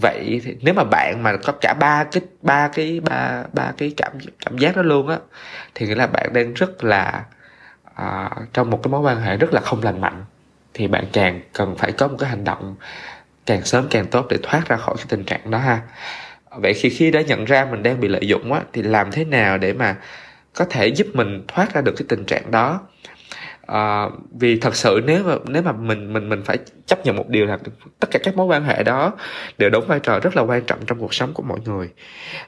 Vậy 0.00 0.40
thì 0.44 0.56
nếu 0.60 0.74
mà 0.74 0.84
bạn 0.84 1.22
mà 1.22 1.36
có 1.36 1.52
cả 1.60 1.74
ba 1.74 2.04
cái 2.04 2.22
ba 2.42 2.68
cái 2.68 3.00
ba 3.00 3.44
ba 3.52 3.72
cái 3.78 3.92
cảm 3.96 4.12
cảm 4.44 4.58
giác 4.58 4.76
đó 4.76 4.82
luôn 4.82 5.08
á 5.08 5.18
thì 5.74 5.86
nghĩa 5.86 5.94
là 5.94 6.06
bạn 6.06 6.32
đang 6.32 6.54
rất 6.54 6.84
là 6.84 7.24
à, 7.94 8.30
trong 8.52 8.70
một 8.70 8.80
cái 8.82 8.90
mối 8.90 9.00
quan 9.00 9.20
hệ 9.20 9.36
rất 9.36 9.52
là 9.52 9.60
không 9.60 9.82
lành 9.82 10.00
mạnh 10.00 10.24
thì 10.74 10.88
bạn 10.88 11.04
càng 11.12 11.40
cần 11.52 11.76
phải 11.78 11.92
có 11.92 12.08
một 12.08 12.16
cái 12.18 12.30
hành 12.30 12.44
động 12.44 12.76
càng 13.46 13.64
sớm 13.64 13.86
càng 13.90 14.06
tốt 14.06 14.26
để 14.30 14.36
thoát 14.42 14.68
ra 14.68 14.76
khỏi 14.76 14.94
cái 14.96 15.06
tình 15.08 15.24
trạng 15.24 15.50
đó 15.50 15.58
ha 15.58 15.82
vậy 16.60 16.74
khi 16.74 16.88
khi 16.88 17.10
đã 17.10 17.20
nhận 17.20 17.44
ra 17.44 17.66
mình 17.70 17.82
đang 17.82 18.00
bị 18.00 18.08
lợi 18.08 18.26
dụng 18.26 18.52
á 18.52 18.60
thì 18.72 18.82
làm 18.82 19.10
thế 19.12 19.24
nào 19.24 19.58
để 19.58 19.72
mà 19.72 19.96
có 20.54 20.64
thể 20.64 20.86
giúp 20.86 21.06
mình 21.14 21.44
thoát 21.48 21.74
ra 21.74 21.80
được 21.80 21.92
cái 21.96 22.06
tình 22.08 22.24
trạng 22.24 22.50
đó? 22.50 22.80
À, 23.66 24.06
vì 24.40 24.58
thật 24.58 24.76
sự 24.76 25.00
nếu 25.06 25.24
mà 25.24 25.34
nếu 25.46 25.62
mà 25.62 25.72
mình 25.72 26.12
mình 26.12 26.28
mình 26.28 26.42
phải 26.44 26.58
chấp 26.86 27.06
nhận 27.06 27.16
một 27.16 27.28
điều 27.28 27.46
là 27.46 27.58
tất 28.00 28.08
cả 28.10 28.18
các 28.22 28.36
mối 28.36 28.46
quan 28.46 28.64
hệ 28.64 28.82
đó 28.82 29.12
đều 29.58 29.70
đóng 29.70 29.84
vai 29.86 30.00
trò 30.00 30.20
rất 30.20 30.36
là 30.36 30.42
quan 30.42 30.64
trọng 30.64 30.78
trong 30.86 31.00
cuộc 31.00 31.14
sống 31.14 31.34
của 31.34 31.42
mọi 31.42 31.58
người. 31.64 31.88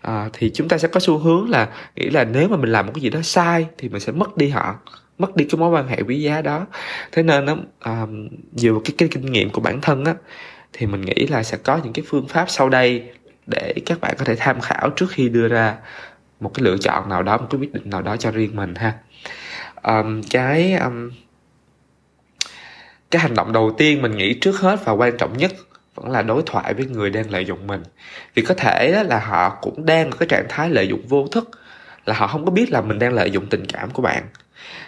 À, 0.02 0.28
thì 0.32 0.50
chúng 0.54 0.68
ta 0.68 0.78
sẽ 0.78 0.88
có 0.88 1.00
xu 1.00 1.18
hướng 1.18 1.50
là 1.50 1.68
nghĩ 1.96 2.10
là 2.10 2.24
nếu 2.24 2.48
mà 2.48 2.56
mình 2.56 2.72
làm 2.72 2.86
một 2.86 2.92
cái 2.94 3.02
gì 3.02 3.10
đó 3.10 3.20
sai 3.22 3.66
thì 3.78 3.88
mình 3.88 4.00
sẽ 4.00 4.12
mất 4.12 4.36
đi 4.36 4.48
họ 4.48 4.74
mất 5.18 5.36
đi 5.36 5.44
cái 5.50 5.58
mối 5.58 5.70
quan 5.70 5.88
hệ 5.88 5.96
quý 6.08 6.20
giá 6.20 6.42
đó. 6.42 6.66
Thế 7.12 7.22
nên 7.22 7.44
nó 7.44 7.56
à, 7.80 8.06
dựa 8.52 8.72
vào 8.72 8.80
cái, 8.84 8.94
cái 8.98 9.08
kinh 9.12 9.32
nghiệm 9.32 9.50
của 9.50 9.60
bản 9.60 9.80
thân 9.80 10.04
á 10.04 10.14
thì 10.72 10.86
mình 10.86 11.00
nghĩ 11.00 11.26
là 11.26 11.42
sẽ 11.42 11.56
có 11.56 11.80
những 11.84 11.92
cái 11.92 12.04
phương 12.08 12.28
pháp 12.28 12.44
sau 12.48 12.68
đây 12.68 13.10
để 13.50 13.74
các 13.86 14.00
bạn 14.00 14.14
có 14.18 14.24
thể 14.24 14.36
tham 14.36 14.60
khảo 14.60 14.90
trước 14.90 15.06
khi 15.10 15.28
đưa 15.28 15.48
ra 15.48 15.76
một 16.40 16.50
cái 16.54 16.64
lựa 16.64 16.76
chọn 16.76 17.08
nào 17.08 17.22
đó 17.22 17.36
một 17.36 17.46
cái 17.50 17.60
quyết 17.60 17.72
định 17.72 17.90
nào 17.90 18.02
đó 18.02 18.16
cho 18.16 18.30
riêng 18.30 18.56
mình 18.56 18.74
ha. 18.74 18.92
Um, 19.82 20.22
cái 20.30 20.74
um, 20.74 21.10
cái 23.10 23.22
hành 23.22 23.34
động 23.34 23.52
đầu 23.52 23.74
tiên 23.78 24.02
mình 24.02 24.16
nghĩ 24.16 24.34
trước 24.34 24.60
hết 24.60 24.84
và 24.84 24.92
quan 24.92 25.16
trọng 25.16 25.36
nhất 25.36 25.52
vẫn 25.94 26.10
là 26.10 26.22
đối 26.22 26.42
thoại 26.46 26.74
với 26.74 26.86
người 26.86 27.10
đang 27.10 27.30
lợi 27.30 27.44
dụng 27.44 27.66
mình. 27.66 27.82
Vì 28.34 28.42
có 28.42 28.54
thể 28.54 28.92
đó 28.92 29.02
là 29.02 29.18
họ 29.18 29.58
cũng 29.62 29.86
đang 29.86 30.10
ở 30.10 30.16
cái 30.16 30.28
trạng 30.28 30.46
thái 30.48 30.70
lợi 30.70 30.88
dụng 30.88 31.06
vô 31.06 31.28
thức 31.32 31.50
là 32.04 32.14
họ 32.14 32.26
không 32.26 32.44
có 32.44 32.50
biết 32.50 32.70
là 32.70 32.80
mình 32.80 32.98
đang 32.98 33.12
lợi 33.12 33.30
dụng 33.30 33.46
tình 33.46 33.66
cảm 33.66 33.90
của 33.90 34.02
bạn. 34.02 34.22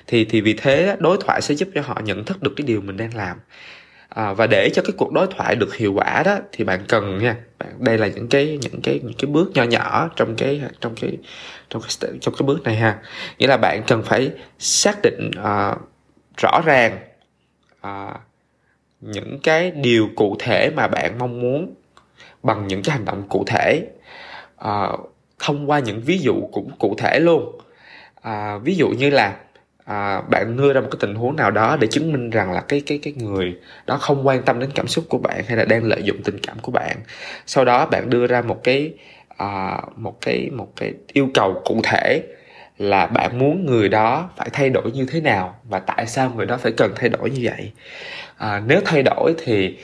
Thì 0.06 0.24
thì 0.24 0.40
vì 0.40 0.54
thế 0.54 0.96
đối 0.98 1.16
thoại 1.20 1.42
sẽ 1.42 1.54
giúp 1.54 1.68
cho 1.74 1.82
họ 1.82 2.00
nhận 2.04 2.24
thức 2.24 2.42
được 2.42 2.52
cái 2.56 2.66
điều 2.66 2.80
mình 2.80 2.96
đang 2.96 3.14
làm 3.14 3.36
à, 4.14 4.32
và 4.32 4.46
để 4.46 4.70
cho 4.70 4.82
cái 4.82 4.92
cuộc 4.96 5.12
đối 5.12 5.26
thoại 5.26 5.56
được 5.56 5.74
hiệu 5.74 5.92
quả 5.92 6.22
đó 6.22 6.38
thì 6.52 6.64
bạn 6.64 6.84
cần 6.88 7.18
nha 7.18 7.36
bạn 7.58 7.68
đây 7.78 7.98
là 7.98 8.06
những 8.06 8.28
cái 8.28 8.58
những 8.62 8.82
cái 8.82 9.00
những 9.02 9.14
cái 9.18 9.30
bước 9.30 9.50
nhỏ 9.54 9.62
nhỏ 9.62 10.10
trong 10.16 10.36
cái 10.36 10.62
trong 10.80 10.94
cái 11.00 11.16
trong 11.70 11.82
cái 11.82 12.10
trong 12.20 12.34
cái 12.34 12.46
bước 12.46 12.62
này 12.62 12.76
ha. 12.76 12.98
Nghĩa 13.38 13.46
là 13.46 13.56
bạn 13.56 13.82
cần 13.86 14.02
phải 14.02 14.30
xác 14.58 14.98
định 15.02 15.30
uh, 15.38 15.78
rõ 16.36 16.60
ràng 16.64 16.98
uh, 17.86 18.16
những 19.00 19.38
cái 19.42 19.70
điều 19.70 20.08
cụ 20.16 20.36
thể 20.38 20.70
mà 20.76 20.88
bạn 20.88 21.18
mong 21.18 21.40
muốn 21.40 21.74
bằng 22.42 22.66
những 22.66 22.82
cái 22.82 22.96
hành 22.96 23.04
động 23.04 23.22
cụ 23.28 23.44
thể 23.46 23.86
uh, 24.68 25.12
thông 25.38 25.70
qua 25.70 25.78
những 25.78 26.00
ví 26.00 26.18
dụ 26.18 26.48
cũng 26.52 26.70
cụ 26.78 26.94
thể 26.98 27.20
luôn. 27.20 27.58
Uh, 28.28 28.62
ví 28.62 28.74
dụ 28.74 28.88
như 28.88 29.10
là 29.10 29.36
à, 29.84 30.20
bạn 30.20 30.56
đưa 30.56 30.72
ra 30.72 30.80
một 30.80 30.88
cái 30.90 30.98
tình 31.00 31.14
huống 31.14 31.36
nào 31.36 31.50
đó 31.50 31.76
để 31.80 31.86
chứng 31.90 32.12
minh 32.12 32.30
rằng 32.30 32.52
là 32.52 32.60
cái 32.60 32.82
cái 32.86 32.98
cái 33.02 33.12
người 33.12 33.56
đó 33.86 33.96
không 33.96 34.26
quan 34.26 34.42
tâm 34.42 34.60
đến 34.60 34.70
cảm 34.74 34.86
xúc 34.86 35.04
của 35.08 35.18
bạn 35.18 35.44
hay 35.48 35.56
là 35.56 35.64
đang 35.64 35.84
lợi 35.84 36.02
dụng 36.02 36.16
tình 36.24 36.38
cảm 36.38 36.58
của 36.62 36.72
bạn. 36.72 36.96
Sau 37.46 37.64
đó 37.64 37.86
bạn 37.86 38.10
đưa 38.10 38.26
ra 38.26 38.42
một 38.42 38.60
cái 38.64 38.92
à, 39.36 39.80
một 39.96 40.20
cái 40.20 40.50
một 40.52 40.68
cái 40.76 40.94
yêu 41.12 41.30
cầu 41.34 41.62
cụ 41.64 41.80
thể 41.84 42.22
là 42.78 43.06
bạn 43.06 43.38
muốn 43.38 43.66
người 43.66 43.88
đó 43.88 44.30
phải 44.36 44.48
thay 44.52 44.70
đổi 44.70 44.90
như 44.94 45.06
thế 45.10 45.20
nào 45.20 45.58
và 45.64 45.78
tại 45.78 46.06
sao 46.06 46.32
người 46.36 46.46
đó 46.46 46.56
phải 46.56 46.72
cần 46.76 46.92
thay 46.96 47.08
đổi 47.08 47.30
như 47.30 47.40
vậy. 47.42 47.72
À, 48.36 48.62
nếu 48.66 48.80
thay 48.84 49.02
đổi 49.02 49.34
thì 49.38 49.78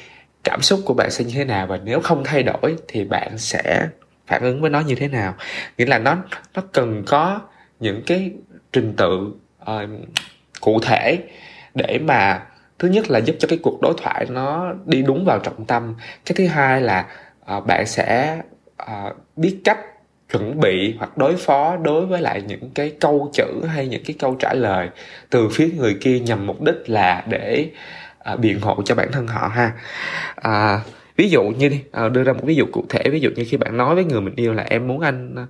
cảm 0.45 0.63
xúc 0.63 0.81
của 0.85 0.95
bạn 0.95 1.11
sẽ 1.11 1.25
như 1.25 1.33
thế 1.35 1.45
nào 1.45 1.67
và 1.67 1.79
nếu 1.85 2.01
không 2.01 2.25
thay 2.25 2.43
đổi 2.43 2.77
thì 2.89 3.05
bạn 3.05 3.39
sẽ 3.39 3.89
phản 4.27 4.43
ứng 4.43 4.61
với 4.61 4.71
nó 4.71 4.81
như 4.81 4.95
thế 4.95 5.09
nào? 5.09 5.35
Nghĩa 5.79 5.87
là 5.87 5.99
nó 5.99 6.17
nó 6.55 6.63
cần 6.73 7.03
có 7.07 7.41
những 7.81 8.03
cái 8.07 8.31
trình 8.73 8.95
tự 8.97 9.33
uh, 9.71 9.91
cụ 10.61 10.81
thể 10.81 11.19
để 11.75 11.99
mà 12.05 12.43
thứ 12.79 12.89
nhất 12.89 13.11
là 13.11 13.19
giúp 13.19 13.37
cho 13.39 13.49
cái 13.49 13.59
cuộc 13.63 13.81
đối 13.83 13.95
thoại 14.03 14.27
nó 14.31 14.73
đi 14.87 15.03
đúng 15.03 15.25
vào 15.25 15.39
trọng 15.39 15.65
tâm. 15.65 15.95
Cái 16.27 16.35
thứ 16.37 16.47
hai 16.47 16.81
là 16.81 17.07
uh, 17.57 17.67
bạn 17.67 17.87
sẽ 17.87 18.41
uh, 18.83 19.17
biết 19.37 19.59
cách 19.65 19.79
chuẩn 20.33 20.61
bị 20.61 20.95
hoặc 20.99 21.19
đối 21.19 21.37
phó 21.37 21.77
đối 21.77 22.07
với 22.07 22.21
lại 22.21 22.43
những 22.47 22.71
cái 22.75 22.93
câu 23.01 23.31
chữ 23.33 23.63
hay 23.69 23.89
những 23.89 24.03
cái 24.07 24.17
câu 24.19 24.37
trả 24.41 24.55
lời 24.55 24.89
từ 25.31 25.49
phía 25.49 25.69
người 25.77 25.97
kia 26.01 26.19
nhằm 26.19 26.47
mục 26.47 26.63
đích 26.63 26.77
là 26.87 27.25
để 27.29 27.71
uh, 28.33 28.41
biện 28.41 28.61
hộ 28.61 28.83
cho 28.85 28.95
bản 28.95 29.13
thân 29.13 29.27
họ 29.27 29.49
ha. 29.49 29.73
Uh, 30.49 30.81
ví 31.17 31.29
dụ 31.29 31.43
như 31.43 31.69
đi 31.69 31.83
uh, 32.07 32.13
đưa 32.13 32.23
ra 32.23 32.33
một 32.33 32.43
ví 32.43 32.55
dụ 32.55 32.67
cụ 32.73 32.85
thể. 32.89 33.03
Ví 33.11 33.21
dụ 33.21 33.31
như 33.37 33.45
khi 33.49 33.57
bạn 33.57 33.77
nói 33.77 33.95
với 33.95 34.05
người 34.05 34.21
mình 34.21 34.37
yêu 34.37 34.53
là 34.53 34.63
em 34.63 34.89
muốn 34.89 35.01
anh 35.01 35.47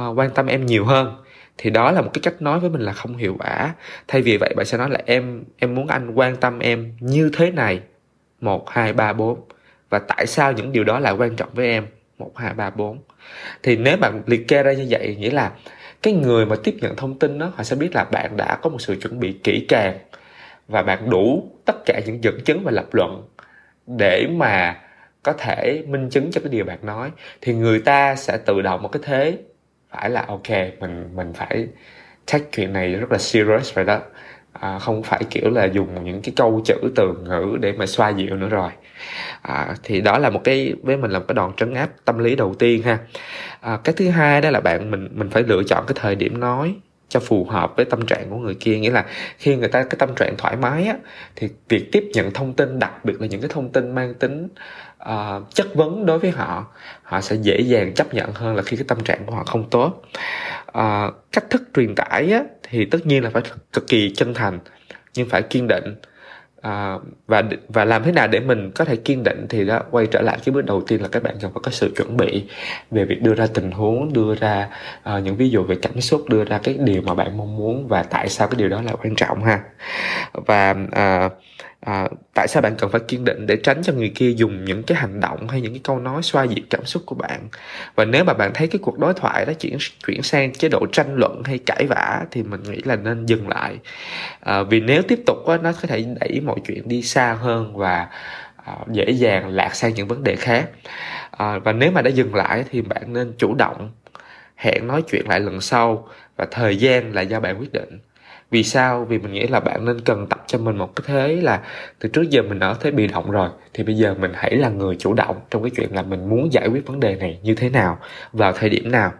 uh, 0.00 0.18
quan 0.18 0.30
tâm 0.30 0.46
em 0.46 0.66
nhiều 0.66 0.84
hơn 0.84 1.16
thì 1.58 1.70
đó 1.70 1.90
là 1.92 2.02
một 2.02 2.10
cái 2.14 2.20
cách 2.24 2.42
nói 2.42 2.60
với 2.60 2.70
mình 2.70 2.80
là 2.80 2.92
không 2.92 3.16
hiệu 3.16 3.36
quả. 3.38 3.74
Thay 4.08 4.22
vì 4.22 4.36
vậy, 4.36 4.54
bạn 4.56 4.66
sẽ 4.66 4.78
nói 4.78 4.90
là 4.90 5.00
em 5.06 5.44
em 5.58 5.74
muốn 5.74 5.86
anh 5.86 6.14
quan 6.14 6.36
tâm 6.36 6.58
em 6.58 6.92
như 7.00 7.30
thế 7.36 7.50
này. 7.50 7.80
Một, 8.40 8.70
hai, 8.70 8.92
ba, 8.92 9.12
bốn. 9.12 9.40
Và 9.90 9.98
tại 9.98 10.26
sao 10.26 10.52
những 10.52 10.72
điều 10.72 10.84
đó 10.84 10.98
là 10.98 11.10
quan 11.10 11.36
trọng 11.36 11.48
với 11.52 11.66
em? 11.66 11.86
Một, 12.18 12.38
hai, 12.38 12.54
ba, 12.54 12.70
bốn. 12.70 12.98
Thì 13.62 13.76
nếu 13.76 13.96
bạn 13.96 14.22
liệt 14.26 14.48
kê 14.48 14.62
ra 14.62 14.72
như 14.72 14.86
vậy, 14.90 15.16
nghĩa 15.18 15.30
là 15.30 15.52
cái 16.02 16.14
người 16.14 16.46
mà 16.46 16.56
tiếp 16.64 16.74
nhận 16.80 16.96
thông 16.96 17.18
tin 17.18 17.38
đó, 17.38 17.52
họ 17.56 17.62
sẽ 17.62 17.76
biết 17.76 17.94
là 17.94 18.04
bạn 18.04 18.36
đã 18.36 18.58
có 18.62 18.70
một 18.70 18.80
sự 18.80 18.96
chuẩn 19.02 19.20
bị 19.20 19.32
kỹ 19.44 19.66
càng. 19.68 19.98
Và 20.68 20.82
bạn 20.82 21.10
đủ 21.10 21.50
tất 21.64 21.76
cả 21.86 22.00
những 22.06 22.24
dẫn 22.24 22.40
chứng 22.44 22.64
và 22.64 22.70
lập 22.70 22.86
luận 22.92 23.28
để 23.86 24.26
mà 24.30 24.80
có 25.22 25.32
thể 25.32 25.84
minh 25.88 26.10
chứng 26.10 26.30
cho 26.32 26.40
cái 26.40 26.50
điều 26.50 26.64
bạn 26.64 26.78
nói. 26.82 27.10
Thì 27.40 27.54
người 27.54 27.80
ta 27.80 28.16
sẽ 28.16 28.38
tự 28.46 28.62
động 28.62 28.82
một 28.82 28.88
cái 28.88 29.02
thế 29.04 29.38
phải 29.92 30.10
là 30.10 30.24
ok 30.28 30.48
mình 30.80 31.08
mình 31.14 31.32
phải 31.34 31.66
take 32.32 32.44
chuyện 32.52 32.72
này 32.72 32.94
rất 32.94 33.12
là 33.12 33.18
serious 33.18 33.74
rồi 33.74 33.84
đó. 33.84 34.00
À, 34.52 34.78
không 34.78 35.02
phải 35.02 35.20
kiểu 35.30 35.50
là 35.50 35.64
dùng 35.64 36.04
những 36.04 36.22
cái 36.22 36.32
câu 36.36 36.62
chữ 36.64 36.74
từ 36.96 37.14
ngữ 37.24 37.56
để 37.60 37.72
mà 37.72 37.86
xoa 37.86 38.08
dịu 38.10 38.36
nữa 38.36 38.48
rồi. 38.48 38.70
À, 39.42 39.74
thì 39.82 40.00
đó 40.00 40.18
là 40.18 40.30
một 40.30 40.40
cái 40.44 40.74
với 40.82 40.96
mình 40.96 41.10
là 41.10 41.18
một 41.18 41.24
cái 41.28 41.34
đòn 41.34 41.52
trấn 41.56 41.74
áp 41.74 41.88
tâm 42.04 42.18
lý 42.18 42.36
đầu 42.36 42.54
tiên 42.54 42.82
ha. 42.82 42.98
À, 43.60 43.78
cái 43.84 43.94
thứ 43.98 44.08
hai 44.08 44.40
đó 44.40 44.50
là 44.50 44.60
bạn 44.60 44.90
mình 44.90 45.08
mình 45.12 45.30
phải 45.30 45.42
lựa 45.42 45.62
chọn 45.66 45.84
cái 45.86 45.94
thời 46.00 46.14
điểm 46.14 46.40
nói 46.40 46.74
cho 47.08 47.20
phù 47.20 47.44
hợp 47.44 47.76
với 47.76 47.84
tâm 47.84 48.06
trạng 48.06 48.30
của 48.30 48.36
người 48.36 48.54
kia. 48.54 48.78
Nghĩa 48.78 48.90
là 48.90 49.04
khi 49.38 49.56
người 49.56 49.68
ta 49.68 49.82
cái 49.82 49.96
tâm 49.98 50.14
trạng 50.16 50.34
thoải 50.38 50.56
mái 50.56 50.86
á 50.86 50.94
thì 51.36 51.48
việc 51.68 51.88
tiếp 51.92 52.04
nhận 52.14 52.30
thông 52.30 52.54
tin 52.54 52.78
đặc 52.78 53.04
biệt 53.04 53.20
là 53.20 53.26
những 53.26 53.40
cái 53.40 53.50
thông 53.52 53.72
tin 53.72 53.94
mang 53.94 54.14
tính 54.14 54.48
uh, 55.08 55.54
chất 55.54 55.74
vấn 55.74 56.06
đối 56.06 56.18
với 56.18 56.30
họ 56.30 56.66
họ 57.02 57.20
sẽ 57.20 57.36
dễ 57.36 57.60
dàng 57.60 57.94
chấp 57.94 58.14
nhận 58.14 58.32
hơn 58.32 58.56
là 58.56 58.62
khi 58.62 58.76
cái 58.76 58.84
tâm 58.88 59.00
trạng 59.04 59.26
của 59.26 59.34
họ 59.34 59.44
không 59.44 59.70
tốt. 59.70 60.02
Uh, 60.78 61.14
cách 61.32 61.44
thức 61.50 61.62
truyền 61.74 61.94
tải 61.94 62.32
á, 62.32 62.42
thì 62.62 62.84
tất 62.84 63.06
nhiên 63.06 63.24
là 63.24 63.30
phải 63.30 63.42
cực 63.72 63.88
kỳ 63.88 64.14
chân 64.14 64.34
thành 64.34 64.58
nhưng 65.14 65.28
phải 65.28 65.42
kiên 65.42 65.66
định. 65.68 65.94
À, 66.62 66.98
và 67.26 67.42
và 67.68 67.84
làm 67.84 68.02
thế 68.02 68.12
nào 68.12 68.28
để 68.28 68.40
mình 68.40 68.70
có 68.70 68.84
thể 68.84 68.96
kiên 68.96 69.22
định 69.24 69.46
thì 69.48 69.64
đó 69.64 69.80
quay 69.90 70.06
trở 70.06 70.20
lại 70.20 70.38
cái 70.44 70.52
bước 70.52 70.64
đầu 70.64 70.82
tiên 70.86 71.02
là 71.02 71.08
các 71.08 71.22
bạn 71.22 71.34
cần 71.40 71.52
phải 71.52 71.60
có 71.62 71.70
sự 71.70 71.92
chuẩn 71.96 72.16
bị 72.16 72.44
về 72.90 73.04
việc 73.04 73.22
đưa 73.22 73.34
ra 73.34 73.46
tình 73.54 73.70
huống 73.70 74.12
đưa 74.12 74.34
ra 74.34 74.68
uh, 75.16 75.22
những 75.22 75.36
ví 75.36 75.50
dụ 75.50 75.62
về 75.62 75.76
cảm 75.82 76.00
xúc 76.00 76.28
đưa 76.28 76.44
ra 76.44 76.60
cái 76.62 76.78
điều 76.80 77.02
mà 77.02 77.14
bạn 77.14 77.36
mong 77.36 77.56
muốn 77.56 77.88
và 77.88 78.02
tại 78.02 78.28
sao 78.28 78.48
cái 78.48 78.58
điều 78.58 78.68
đó 78.68 78.82
là 78.82 78.92
quan 78.92 79.14
trọng 79.16 79.44
ha. 79.44 79.60
Và 80.32 80.70
uh, 80.70 81.32
à, 81.86 82.08
tại 82.34 82.48
sao 82.48 82.62
bạn 82.62 82.74
cần 82.78 82.90
phải 82.90 83.00
kiên 83.08 83.24
định 83.24 83.46
để 83.46 83.56
tránh 83.56 83.82
cho 83.82 83.92
người 83.92 84.12
kia 84.14 84.30
dùng 84.30 84.64
những 84.64 84.82
cái 84.82 84.98
hành 84.98 85.20
động 85.20 85.48
hay 85.48 85.60
những 85.60 85.72
cái 85.72 85.80
câu 85.84 85.98
nói 85.98 86.22
xoa 86.22 86.44
dịu 86.44 86.64
cảm 86.70 86.84
xúc 86.84 87.02
của 87.06 87.14
bạn? 87.14 87.48
Và 87.94 88.04
nếu 88.04 88.24
mà 88.24 88.34
bạn 88.34 88.50
thấy 88.54 88.66
cái 88.68 88.78
cuộc 88.82 88.98
đối 88.98 89.14
thoại 89.14 89.44
đó 89.46 89.52
chuyển 89.52 89.76
chuyển 90.06 90.22
sang 90.22 90.52
chế 90.52 90.68
độ 90.68 90.86
tranh 90.92 91.14
luận 91.16 91.42
hay 91.44 91.58
cãi 91.58 91.86
vã 91.88 92.24
thì 92.30 92.42
mình 92.42 92.62
nghĩ 92.62 92.80
là 92.84 92.96
nên 92.96 93.26
dừng 93.26 93.48
lại. 93.48 93.78
À, 94.40 94.62
vì 94.62 94.80
nếu 94.80 95.02
tiếp 95.02 95.18
tục 95.26 95.36
đó, 95.48 95.56
nó 95.56 95.72
có 95.72 95.88
thể 95.88 96.04
đẩy 96.20 96.40
mọi 96.40 96.56
chuyện 96.66 96.88
đi 96.88 97.02
xa 97.02 97.32
hơn 97.32 97.76
và 97.76 98.08
à, 98.64 98.76
dễ 98.92 99.10
dàng 99.10 99.48
lạc 99.48 99.74
sang 99.74 99.94
những 99.94 100.08
vấn 100.08 100.24
đề 100.24 100.36
khác. 100.36 100.68
À, 101.30 101.58
và 101.58 101.72
nếu 101.72 101.90
mà 101.90 102.02
đã 102.02 102.10
dừng 102.10 102.34
lại 102.34 102.64
thì 102.70 102.82
bạn 102.82 103.12
nên 103.12 103.32
chủ 103.38 103.54
động 103.54 103.90
hẹn 104.56 104.86
nói 104.86 105.02
chuyện 105.08 105.28
lại 105.28 105.40
lần 105.40 105.60
sau 105.60 106.08
và 106.36 106.46
thời 106.50 106.76
gian 106.76 107.14
là 107.14 107.22
do 107.22 107.40
bạn 107.40 107.60
quyết 107.60 107.72
định 107.72 107.98
vì 108.52 108.62
sao? 108.62 109.04
Vì 109.04 109.18
mình 109.18 109.32
nghĩ 109.32 109.46
là 109.46 109.60
bạn 109.60 109.84
nên 109.84 110.00
cần 110.00 110.26
tập 110.26 110.44
cho 110.46 110.58
mình 110.58 110.76
một 110.76 110.96
cái 110.96 111.04
thế 111.08 111.36
là 111.42 111.62
từ 111.98 112.08
trước 112.08 112.30
giờ 112.30 112.42
mình 112.42 112.60
ở 112.60 112.76
thế 112.80 112.90
bị 112.90 113.06
động 113.06 113.30
rồi 113.30 113.48
thì 113.74 113.84
bây 113.84 113.94
giờ 113.96 114.14
mình 114.18 114.32
hãy 114.34 114.56
là 114.56 114.68
người 114.68 114.96
chủ 114.98 115.14
động 115.14 115.40
trong 115.50 115.62
cái 115.62 115.70
chuyện 115.76 115.94
là 115.94 116.02
mình 116.02 116.28
muốn 116.28 116.52
giải 116.52 116.68
quyết 116.68 116.86
vấn 116.86 117.00
đề 117.00 117.16
này 117.16 117.38
như 117.42 117.54
thế 117.54 117.68
nào 117.70 117.98
vào 118.32 118.52
thời 118.52 118.70
điểm 118.70 118.90
nào. 118.92 119.12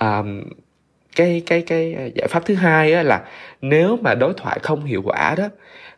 Um, 0.00 0.42
cái 1.16 1.42
cái 1.46 1.62
cái 1.62 1.94
ờ, 1.94 2.04
giải 2.14 2.28
pháp 2.28 2.42
thứ 2.46 2.54
hai 2.54 3.04
là 3.04 3.24
nếu 3.60 3.96
mà 4.02 4.14
đối 4.14 4.34
thoại 4.34 4.58
không 4.62 4.84
hiệu 4.84 5.02
quả 5.04 5.34
đó 5.38 5.48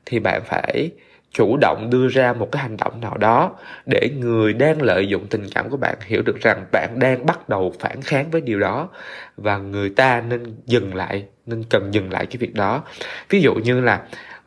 thì 0.07 0.19
bạn 0.19 0.43
phải 0.47 0.91
chủ 1.33 1.57
động 1.61 1.91
đưa 1.91 2.09
ra 2.09 2.33
một 2.33 2.49
cái 2.53 2.63
hành 2.63 2.77
động 2.77 3.01
nào 3.01 3.17
đó 3.17 3.53
để 3.87 4.11
người 4.19 4.53
đang 4.53 4.83
lợi 4.83 5.09
dụng 5.09 5.27
tình 5.31 5.47
cảm 5.55 5.71
của 5.71 5.77
bạn 5.77 5.95
hiểu 6.07 6.23
được 6.23 6.41
rằng 6.41 6.65
bạn 6.73 6.99
đang 6.99 7.27
bắt 7.27 7.49
đầu 7.49 7.73
phản 7.81 8.03
kháng 8.03 8.31
với 8.31 8.41
điều 8.41 8.61
đó 8.61 8.89
và 9.37 9.59
người 9.59 9.91
ta 9.91 10.21
nên 10.21 10.57
dừng 10.67 10.95
lại 10.95 11.25
nên 11.47 11.65
cần 11.71 11.95
dừng 11.95 12.13
lại 12.13 12.27
cái 12.27 12.37
việc 12.37 12.55
đó. 12.55 12.83
Ví 13.29 13.41
dụ 13.41 13.55
như 13.55 13.81
là 13.81 14.03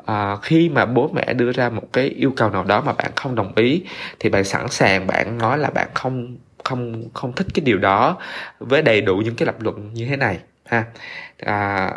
à, 0.06 0.36
khi 0.42 0.70
mà 0.70 0.86
bố 0.86 1.10
mẹ 1.14 1.34
đưa 1.34 1.52
ra 1.52 1.70
một 1.70 1.94
cái 1.94 2.06
yêu 2.08 2.34
cầu 2.36 2.50
nào 2.50 2.64
đó 2.64 2.82
mà 2.86 2.94
bạn 2.94 3.12
không 3.16 3.36
đồng 3.36 3.56
ý 3.56 3.84
thì 4.20 4.30
bạn 4.30 4.44
sẵn 4.44 4.68
sàng 4.68 5.08
bạn 5.08 5.38
nói 5.38 5.58
là 5.58 5.70
bạn 5.70 5.88
không 5.94 6.38
không 6.64 7.04
không 7.14 7.34
thích 7.34 7.48
cái 7.54 7.66
điều 7.66 7.78
đó 7.78 8.18
với 8.60 8.82
đầy 8.82 9.02
đủ 9.02 9.18
những 9.18 9.36
cái 9.36 9.46
lập 9.46 9.56
luận 9.62 9.94
như 9.94 10.06
thế 10.06 10.18
này 10.18 10.40
ha. 10.66 10.86
À, 11.38 11.94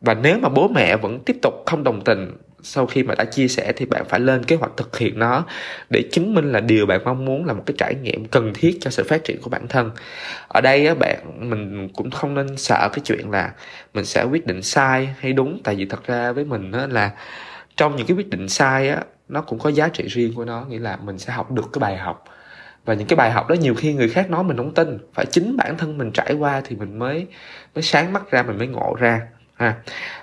và 0.00 0.14
nếu 0.14 0.38
mà 0.38 0.48
bố 0.48 0.68
mẹ 0.68 0.96
vẫn 0.96 1.20
tiếp 1.26 1.36
tục 1.42 1.54
không 1.66 1.84
đồng 1.84 2.04
tình 2.04 2.32
sau 2.62 2.86
khi 2.86 3.02
mà 3.02 3.14
đã 3.14 3.24
chia 3.24 3.48
sẻ 3.48 3.72
thì 3.76 3.86
bạn 3.86 4.04
phải 4.08 4.20
lên 4.20 4.44
kế 4.44 4.56
hoạch 4.56 4.72
thực 4.76 4.98
hiện 4.98 5.18
nó 5.18 5.44
để 5.90 6.02
chứng 6.12 6.34
minh 6.34 6.52
là 6.52 6.60
điều 6.60 6.86
bạn 6.86 7.00
mong 7.04 7.24
muốn 7.24 7.44
là 7.46 7.52
một 7.52 7.62
cái 7.66 7.74
trải 7.78 7.94
nghiệm 7.94 8.24
cần 8.24 8.52
thiết 8.54 8.78
cho 8.80 8.90
sự 8.90 9.04
phát 9.04 9.24
triển 9.24 9.40
của 9.42 9.50
bản 9.50 9.68
thân. 9.68 9.90
Ở 10.48 10.60
đây 10.60 10.86
á, 10.86 10.94
bạn, 10.94 11.18
mình 11.50 11.88
cũng 11.88 12.10
không 12.10 12.34
nên 12.34 12.56
sợ 12.56 12.88
cái 12.92 13.00
chuyện 13.04 13.30
là 13.30 13.52
mình 13.94 14.04
sẽ 14.04 14.24
quyết 14.24 14.46
định 14.46 14.62
sai 14.62 15.14
hay 15.20 15.32
đúng. 15.32 15.60
Tại 15.64 15.74
vì 15.74 15.86
thật 15.86 16.06
ra 16.06 16.32
với 16.32 16.44
mình 16.44 16.72
á, 16.72 16.86
là 16.86 17.10
trong 17.76 17.96
những 17.96 18.06
cái 18.06 18.16
quyết 18.16 18.30
định 18.30 18.48
sai 18.48 18.88
á, 18.88 19.02
nó 19.28 19.40
cũng 19.40 19.58
có 19.58 19.70
giá 19.70 19.88
trị 19.88 20.04
riêng 20.08 20.32
của 20.34 20.44
nó. 20.44 20.64
Nghĩa 20.68 20.78
là 20.78 20.96
mình 20.96 21.18
sẽ 21.18 21.32
học 21.32 21.50
được 21.50 21.68
cái 21.72 21.80
bài 21.80 21.96
học. 21.96 22.24
Và 22.84 22.94
những 22.94 23.06
cái 23.06 23.16
bài 23.16 23.30
học 23.30 23.48
đó 23.48 23.54
nhiều 23.54 23.74
khi 23.74 23.94
người 23.94 24.08
khác 24.08 24.30
nói 24.30 24.44
mình 24.44 24.56
không 24.56 24.74
tin. 24.74 24.98
Phải 25.14 25.26
chính 25.26 25.56
bản 25.56 25.78
thân 25.78 25.98
mình 25.98 26.12
trải 26.12 26.34
qua 26.34 26.62
thì 26.64 26.76
mình 26.76 26.98
mới 26.98 27.26
mới 27.74 27.82
sáng 27.82 28.12
mắt 28.12 28.30
ra, 28.30 28.42
mình 28.42 28.58
mới 28.58 28.66
ngộ 28.66 28.96
ra 28.98 29.22
ha. 29.58 29.74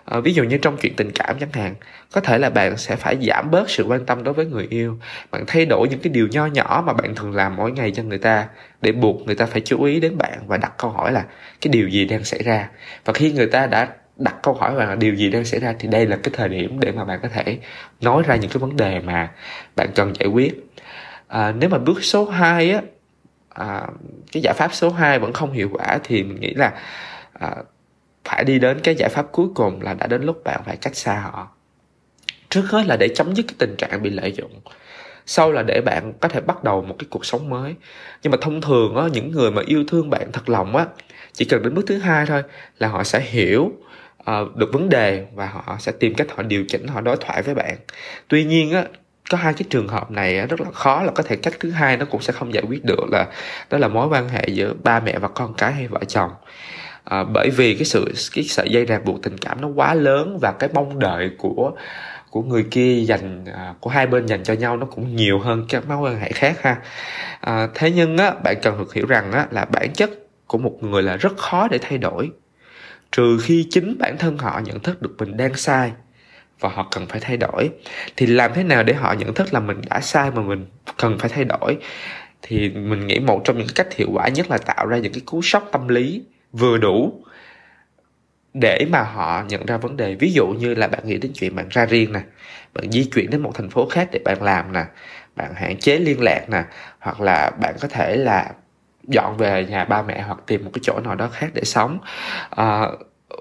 À, 0.06 0.20
ví 0.20 0.34
dụ 0.34 0.44
như 0.44 0.58
trong 0.58 0.78
chuyện 0.78 0.96
tình 0.96 1.12
cảm 1.12 1.40
chẳng 1.40 1.52
hạn 1.54 1.76
có 2.12 2.22
thể 2.22 2.38
là 2.38 2.50
bạn 2.50 2.78
sẽ 2.78 2.96
phải 2.96 3.18
giảm 3.22 3.52
bớt 3.52 3.70
sự 3.70 3.84
quan 3.84 4.06
tâm 4.06 4.24
đối 4.24 4.34
với 4.34 4.46
người 4.46 4.68
yêu. 4.70 5.00
Bạn 5.32 5.44
thay 5.48 5.66
đổi 5.66 5.88
những 5.90 6.00
cái 6.00 6.14
điều 6.14 6.28
nho 6.28 6.46
nhỏ 6.46 6.84
mà 6.86 6.94
bạn 6.94 7.16
thường 7.16 7.36
làm 7.36 7.56
mỗi 7.56 7.72
ngày 7.72 7.92
cho 7.92 8.04
người 8.04 8.18
ta 8.18 8.48
để 8.82 8.92
buộc 8.92 9.22
người 9.26 9.36
ta 9.36 9.46
phải 9.46 9.62
chú 9.62 9.84
ý 9.84 10.00
đến 10.00 10.18
bạn 10.18 10.48
và 10.48 10.58
đặt 10.58 10.74
câu 10.78 10.92
hỏi 10.92 11.12
là 11.12 11.26
cái 11.62 11.72
điều 11.72 11.90
gì 11.90 12.06
đang 12.06 12.24
xảy 12.24 12.44
ra? 12.44 12.70
Và 13.06 13.14
khi 13.14 13.32
người 13.32 13.48
ta 13.48 13.68
đã 13.68 13.88
đặt 14.18 14.36
câu 14.44 14.54
hỏi 14.54 14.76
là 14.76 14.96
điều 14.96 15.16
gì 15.16 15.30
đang 15.30 15.46
xảy 15.46 15.60
ra 15.60 15.74
thì 15.80 15.88
đây 15.88 16.06
là 16.06 16.18
cái 16.24 16.34
thời 16.38 16.50
điểm 16.50 16.80
để 16.80 16.92
mà 16.92 17.06
bạn 17.06 17.20
có 17.22 17.28
thể 17.28 17.60
nói 18.02 18.24
ra 18.28 18.36
những 18.36 18.52
cái 18.52 18.60
vấn 18.60 18.76
đề 18.78 19.00
mà 19.00 19.32
bạn 19.76 19.90
cần 19.96 20.14
giải 20.20 20.28
quyết. 20.30 20.54
À, 21.28 21.52
nếu 21.52 21.70
mà 21.70 21.78
bước 21.78 22.04
số 22.04 22.26
2 22.26 22.72
á 22.72 22.82
à, 23.50 23.88
cái 24.32 24.42
giải 24.44 24.54
pháp 24.54 24.74
số 24.74 24.90
2 24.90 25.20
vẫn 25.20 25.34
không 25.34 25.52
hiệu 25.52 25.70
quả 25.74 26.00
thì 26.04 26.24
mình 26.24 26.40
nghĩ 26.40 26.54
là 26.54 26.74
à, 27.40 27.50
phải 28.26 28.44
đi 28.44 28.60
đến 28.60 28.80
cái 28.84 28.96
giải 28.96 29.10
pháp 29.10 29.26
cuối 29.32 29.48
cùng 29.56 29.82
là 29.82 29.94
đã 29.94 30.08
đến 30.08 30.24
lúc 30.24 30.44
bạn 30.44 30.62
phải 30.66 30.78
cách 30.78 30.96
xa 30.96 31.20
họ. 31.20 31.48
Trước 32.50 32.64
hết 32.70 32.86
là 32.86 32.98
để 32.98 33.08
chấm 33.16 33.36
dứt 33.36 33.46
cái 33.48 33.56
tình 33.58 33.76
trạng 33.78 34.04
bị 34.04 34.10
lợi 34.10 34.32
dụng. 34.32 34.62
Sau 35.26 35.52
là 35.52 35.64
để 35.64 35.82
bạn 35.82 36.14
có 36.22 36.28
thể 36.28 36.42
bắt 36.42 36.64
đầu 36.64 36.82
một 36.82 36.96
cái 37.00 37.08
cuộc 37.10 37.26
sống 37.26 37.50
mới. 37.50 37.76
Nhưng 38.24 38.32
mà 38.32 38.38
thông 38.42 38.62
thường 38.62 38.96
á 38.96 39.04
những 39.12 39.32
người 39.32 39.52
mà 39.52 39.62
yêu 39.66 39.84
thương 39.88 40.10
bạn 40.10 40.32
thật 40.34 40.50
lòng 40.50 40.76
á 40.76 40.86
chỉ 41.34 41.46
cần 41.46 41.64
đến 41.64 41.74
bước 41.74 41.86
thứ 41.88 41.98
hai 41.98 42.26
thôi 42.26 42.44
là 42.80 42.88
họ 42.88 43.04
sẽ 43.04 43.20
hiểu 43.20 43.72
uh, 44.32 44.56
được 44.56 44.74
vấn 44.74 44.90
đề 44.90 45.26
và 45.34 45.46
họ 45.46 45.78
sẽ 45.80 45.92
tìm 46.00 46.14
cách 46.14 46.28
họ 46.36 46.44
điều 46.44 46.66
chỉnh 46.68 46.88
họ 46.88 47.02
đối 47.02 47.18
thoại 47.18 47.42
với 47.42 47.56
bạn. 47.56 47.78
Tuy 48.28 48.44
nhiên 48.44 48.72
á 48.72 48.86
có 49.30 49.38
hai 49.38 49.54
cái 49.54 49.66
trường 49.70 49.88
hợp 49.88 50.12
này 50.12 50.48
rất 50.48 50.62
là 50.62 50.72
khó 50.72 51.04
là 51.04 51.12
có 51.12 51.24
thể 51.24 51.36
cách 51.36 51.54
thứ 51.60 51.72
hai 51.72 51.98
nó 51.98 52.06
cũng 52.06 52.22
sẽ 52.22 52.34
không 52.34 52.54
giải 52.54 52.64
quyết 52.68 52.86
được 52.86 53.10
là 53.12 53.28
đó 53.70 53.78
là 53.78 53.88
mối 53.88 54.08
quan 54.08 54.30
hệ 54.30 54.48
giữa 54.48 54.74
ba 54.84 55.00
mẹ 55.00 55.20
và 55.20 55.28
con 55.28 55.54
cái 55.54 55.74
hay 55.74 55.88
vợ 55.88 56.00
chồng 56.08 56.32
à, 57.06 57.24
bởi 57.24 57.50
vì 57.50 57.76
cái 57.76 57.86
sự 57.86 58.14
cái 58.34 58.44
sợi 58.44 58.70
dây 58.70 58.86
ràng 58.86 59.06
buộc 59.06 59.24
tình 59.24 59.38
cảm 59.38 59.62
nó 59.62 59.68
quá 59.68 59.94
lớn 59.94 60.38
và 60.42 60.52
cái 60.52 60.70
mong 60.74 61.00
đợi 61.00 61.32
của 61.38 61.72
của 62.30 62.42
người 62.42 62.66
kia 62.72 63.04
dành 63.04 63.46
à, 63.46 63.74
của 63.80 63.90
hai 63.90 64.08
bên 64.08 64.26
dành 64.26 64.44
cho 64.44 64.54
nhau 64.54 64.78
nó 64.78 64.86
cũng 64.86 65.16
nhiều 65.16 65.40
hơn 65.40 65.66
các 65.70 65.88
mối 65.88 65.98
quan 65.98 66.20
hệ 66.20 66.32
khác 66.32 66.62
ha. 66.62 66.78
À, 67.42 67.68
thế 67.76 67.92
nhưng 67.92 68.18
á 68.18 68.32
bạn 68.44 68.56
cần 68.62 68.78
được 68.78 68.94
hiểu 68.94 69.06
rằng 69.06 69.32
á 69.32 69.48
là 69.52 69.66
bản 69.66 69.94
chất 69.94 70.10
của 70.48 70.58
một 70.58 70.78
người 70.82 71.04
là 71.04 71.18
rất 71.18 71.38
khó 71.38 71.68
để 71.72 71.78
thay 71.82 71.98
đổi. 71.98 72.32
Trừ 73.12 73.38
khi 73.44 73.68
chính 73.70 73.98
bản 74.00 74.18
thân 74.18 74.38
họ 74.38 74.62
nhận 74.66 74.80
thức 74.80 75.02
được 75.02 75.16
mình 75.18 75.38
đang 75.38 75.54
sai 75.56 75.92
và 76.60 76.70
họ 76.70 76.88
cần 76.92 77.08
phải 77.08 77.20
thay 77.20 77.38
đổi 77.38 77.70
thì 78.16 78.26
làm 78.26 78.52
thế 78.54 78.64
nào 78.64 78.84
để 78.84 78.94
họ 78.94 79.14
nhận 79.14 79.34
thức 79.34 79.54
là 79.54 79.60
mình 79.60 79.82
đã 79.90 80.00
sai 80.02 80.32
mà 80.32 80.42
mình 80.42 80.66
cần 80.98 81.20
phải 81.20 81.30
thay 81.30 81.44
đổi? 81.44 81.78
Thì 82.42 82.70
mình 82.70 83.08
nghĩ 83.08 83.20
một 83.20 83.42
trong 83.44 83.58
những 83.58 83.68
cách 83.76 83.94
hiệu 83.96 84.08
quả 84.14 84.28
nhất 84.28 84.50
là 84.50 84.58
tạo 84.58 84.88
ra 84.88 84.98
những 84.98 85.14
cái 85.14 85.22
cú 85.26 85.42
sốc 85.42 85.70
tâm 85.72 85.88
lý 85.88 86.24
vừa 86.58 86.78
đủ 86.78 87.24
để 88.54 88.86
mà 88.92 89.02
họ 89.02 89.44
nhận 89.48 89.66
ra 89.66 89.78
vấn 89.78 89.98
đề. 89.98 90.16
Ví 90.16 90.32
dụ 90.34 90.48
như 90.48 90.76
là 90.76 90.88
bạn 90.88 91.08
nghĩ 91.08 91.18
đến 91.18 91.32
chuyện 91.36 91.56
bạn 91.56 91.68
ra 91.70 91.86
riêng 91.86 92.14
nè 92.14 92.20
bạn 92.74 92.92
di 92.92 93.06
chuyển 93.06 93.30
đến 93.30 93.42
một 93.42 93.52
thành 93.56 93.70
phố 93.70 93.88
khác 93.90 94.10
để 94.12 94.20
bạn 94.26 94.44
làm 94.44 94.74
nè 94.74 94.86
bạn 95.36 95.54
hạn 95.56 95.78
chế 95.78 96.00
liên 96.00 96.22
lạc 96.22 96.46
nè 96.50 96.64
hoặc 97.00 97.22
là 97.22 97.52
bạn 97.62 97.76
có 97.82 97.88
thể 97.88 98.16
là 98.16 98.52
dọn 99.08 99.38
về 99.38 99.66
nhà 99.66 99.86
ba 99.86 100.02
mẹ 100.02 100.22
hoặc 100.22 100.40
tìm 100.48 100.64
một 100.64 100.72
cái 100.74 100.80
chỗ 100.84 101.00
nào 101.00 101.16
đó 101.16 101.30
khác 101.34 101.48
để 101.54 101.62
sống. 101.64 102.00
À, 102.50 102.88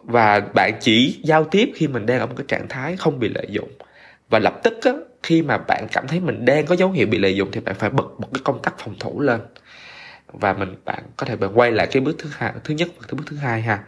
và 0.03 0.41
bạn 0.41 0.73
chỉ 0.81 1.21
giao 1.25 1.45
tiếp 1.45 1.71
khi 1.75 1.89
mình 1.89 2.07
đang 2.07 2.21
ở 2.21 2.27
một 2.27 2.35
cái 2.37 2.45
trạng 2.49 2.69
thái 2.69 2.97
không 2.97 3.19
bị 3.19 3.29
lợi 3.29 3.47
dụng. 3.51 3.69
Và 4.31 4.39
lập 4.39 4.61
tức 4.63 4.75
á, 4.83 4.93
khi 5.23 5.43
mà 5.43 5.59
bạn 5.59 5.87
cảm 5.93 6.09
thấy 6.09 6.21
mình 6.21 6.45
đang 6.45 6.67
có 6.67 6.77
dấu 6.77 6.91
hiệu 6.91 7.07
bị 7.07 7.19
lợi 7.19 7.37
dụng 7.37 7.49
thì 7.53 7.61
bạn 7.61 7.75
phải 7.75 7.91
bật 7.91 8.21
một 8.21 8.29
cái 8.35 8.41
công 8.45 8.63
tắc 8.63 8.75
phòng 8.79 8.95
thủ 9.01 9.21
lên 9.21 9.41
và 10.33 10.53
mình 10.53 10.75
bạn 10.85 11.03
có 11.17 11.27
thể 11.27 11.37
bạn 11.37 11.59
quay 11.59 11.73
lại 11.73 11.87
cái 11.91 12.01
bước 12.01 12.17
thứ 12.19 12.31
hai 12.33 12.53
thứ 12.65 12.75
nhất 12.75 12.89
và 12.99 13.07
thứ 13.09 13.17
bước 13.17 13.25
thứ 13.27 13.37
hai 13.37 13.63
ha. 13.63 13.79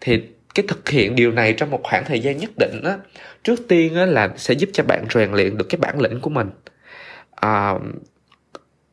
Thì 0.00 0.22
cái 0.54 0.66
thực 0.68 0.88
hiện 0.88 1.14
điều 1.14 1.32
này 1.32 1.52
trong 1.52 1.70
một 1.70 1.80
khoảng 1.82 2.04
thời 2.04 2.20
gian 2.20 2.36
nhất 2.36 2.50
định 2.58 2.82
á 2.84 2.96
trước 3.44 3.68
tiên 3.68 3.94
á 3.94 4.06
là 4.06 4.28
sẽ 4.36 4.54
giúp 4.54 4.70
cho 4.72 4.84
bạn 4.84 5.04
rèn 5.14 5.32
luyện 5.32 5.58
được 5.58 5.66
cái 5.68 5.78
bản 5.80 6.00
lĩnh 6.00 6.20
của 6.20 6.30
mình. 6.30 6.50
À, 7.34 7.74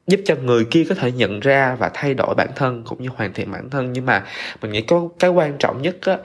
giúp 0.07 0.19
cho 0.25 0.35
người 0.35 0.65
kia 0.71 0.83
có 0.89 0.95
thể 0.95 1.11
nhận 1.11 1.39
ra 1.39 1.75
và 1.79 1.91
thay 1.93 2.13
đổi 2.13 2.35
bản 2.35 2.49
thân 2.55 2.83
cũng 2.85 3.03
như 3.03 3.09
hoàn 3.15 3.33
thiện 3.33 3.51
bản 3.51 3.69
thân. 3.69 3.93
Nhưng 3.93 4.05
mà 4.05 4.23
mình 4.61 4.71
nghĩ 4.71 4.81
có 4.81 5.09
cái 5.19 5.29
quan 5.29 5.57
trọng 5.59 5.81
nhất 5.81 5.97
á 6.01 6.17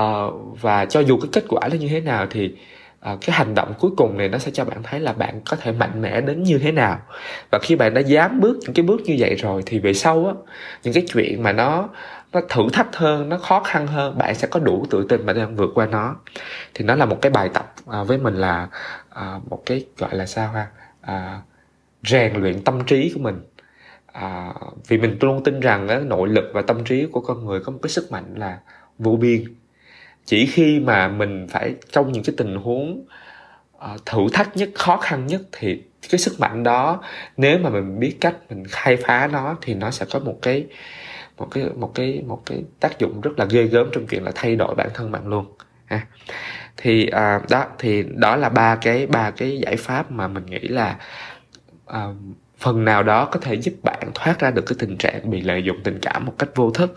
uh, 0.00 0.60
và 0.60 0.84
cho 0.84 1.00
dù 1.00 1.18
cái 1.18 1.28
kết 1.32 1.44
quả 1.48 1.68
là 1.68 1.76
như 1.76 1.88
thế 1.88 2.00
nào 2.00 2.26
thì 2.30 2.54
à, 3.04 3.16
cái 3.20 3.36
hành 3.36 3.54
động 3.54 3.74
cuối 3.78 3.90
cùng 3.96 4.18
này 4.18 4.28
nó 4.28 4.38
sẽ 4.38 4.50
cho 4.50 4.64
bạn 4.64 4.82
thấy 4.82 5.00
là 5.00 5.12
bạn 5.12 5.40
có 5.44 5.56
thể 5.56 5.72
mạnh 5.72 6.02
mẽ 6.02 6.20
đến 6.20 6.42
như 6.42 6.58
thế 6.58 6.72
nào. 6.72 6.98
Và 7.50 7.58
khi 7.62 7.76
bạn 7.76 7.94
đã 7.94 8.00
dám 8.00 8.40
bước 8.40 8.58
những 8.60 8.74
cái 8.74 8.82
bước 8.84 9.00
như 9.04 9.16
vậy 9.18 9.34
rồi 9.34 9.62
thì 9.66 9.78
về 9.78 9.94
sau 9.94 10.26
á 10.26 10.32
những 10.82 10.94
cái 10.94 11.04
chuyện 11.12 11.42
mà 11.42 11.52
nó 11.52 11.88
nó 12.32 12.40
thử 12.48 12.62
thách 12.72 12.96
hơn 12.96 13.28
nó 13.28 13.38
khó 13.38 13.60
khăn 13.60 13.86
hơn 13.86 14.18
bạn 14.18 14.34
sẽ 14.34 14.48
có 14.48 14.60
đủ 14.60 14.86
tự 14.90 15.06
tin 15.08 15.26
mà 15.26 15.32
để 15.32 15.44
vượt 15.44 15.70
qua 15.74 15.86
nó. 15.86 16.16
Thì 16.74 16.84
nó 16.84 16.94
là 16.94 17.04
một 17.04 17.18
cái 17.22 17.30
bài 17.30 17.50
tập 17.54 17.74
à, 17.86 18.02
với 18.02 18.18
mình 18.18 18.34
là 18.34 18.68
à, 19.10 19.40
một 19.50 19.62
cái 19.66 19.84
gọi 19.98 20.14
là 20.16 20.26
sao 20.26 20.52
ha? 20.52 20.66
À, 21.00 21.40
rèn 22.02 22.34
luyện 22.34 22.64
tâm 22.64 22.84
trí 22.84 23.12
của 23.14 23.20
mình. 23.20 23.40
À, 24.12 24.52
vì 24.88 24.98
mình 24.98 25.18
luôn 25.20 25.44
tin 25.44 25.60
rằng 25.60 25.88
á, 25.88 25.98
nội 25.98 26.28
lực 26.28 26.44
và 26.54 26.62
tâm 26.62 26.84
trí 26.84 27.06
của 27.12 27.20
con 27.20 27.46
người 27.46 27.60
có 27.60 27.72
một 27.72 27.78
cái 27.82 27.90
sức 27.90 28.12
mạnh 28.12 28.34
là 28.36 28.58
vô 28.98 29.16
biên 29.16 29.44
chỉ 30.24 30.46
khi 30.46 30.80
mà 30.80 31.08
mình 31.08 31.46
phải 31.50 31.74
trong 31.92 32.12
những 32.12 32.24
cái 32.24 32.34
tình 32.36 32.56
huống 32.56 33.04
uh, 33.76 34.06
thử 34.06 34.20
thách 34.32 34.56
nhất 34.56 34.70
khó 34.74 34.96
khăn 34.96 35.26
nhất 35.26 35.42
thì 35.52 35.82
cái 36.10 36.18
sức 36.18 36.40
mạnh 36.40 36.62
đó 36.62 37.02
nếu 37.36 37.58
mà 37.58 37.70
mình 37.70 38.00
biết 38.00 38.16
cách 38.20 38.34
mình 38.48 38.64
khai 38.68 38.96
phá 38.96 39.28
nó 39.32 39.56
thì 39.62 39.74
nó 39.74 39.90
sẽ 39.90 40.06
có 40.10 40.18
một 40.18 40.38
cái 40.42 40.66
một 41.36 41.48
cái 41.50 41.64
một 41.76 41.92
cái 41.94 42.22
một 42.26 42.42
cái 42.46 42.62
tác 42.80 42.98
dụng 42.98 43.20
rất 43.20 43.38
là 43.38 43.44
ghê 43.44 43.62
gớm 43.62 43.88
trong 43.92 44.06
chuyện 44.06 44.24
là 44.24 44.32
thay 44.34 44.56
đổi 44.56 44.74
bản 44.74 44.88
thân 44.94 45.12
bạn 45.12 45.26
luôn 45.28 45.46
ha. 45.84 46.06
Thì 46.76 47.06
à, 47.06 47.40
đó 47.50 47.66
thì 47.78 48.02
đó 48.02 48.36
là 48.36 48.48
ba 48.48 48.76
cái 48.76 49.06
ba 49.06 49.30
cái 49.30 49.58
giải 49.58 49.76
pháp 49.76 50.10
mà 50.10 50.28
mình 50.28 50.46
nghĩ 50.46 50.58
là 50.58 50.96
à, 51.86 52.06
phần 52.58 52.84
nào 52.84 53.02
đó 53.02 53.24
có 53.24 53.40
thể 53.40 53.54
giúp 53.54 53.74
bạn 53.82 54.10
thoát 54.14 54.38
ra 54.38 54.50
được 54.50 54.62
cái 54.66 54.76
tình 54.78 54.96
trạng 54.98 55.30
bị 55.30 55.40
lợi 55.40 55.62
dụng 55.62 55.76
tình 55.84 55.98
cảm 56.02 56.24
một 56.24 56.34
cách 56.38 56.48
vô 56.54 56.70
thức 56.70 56.94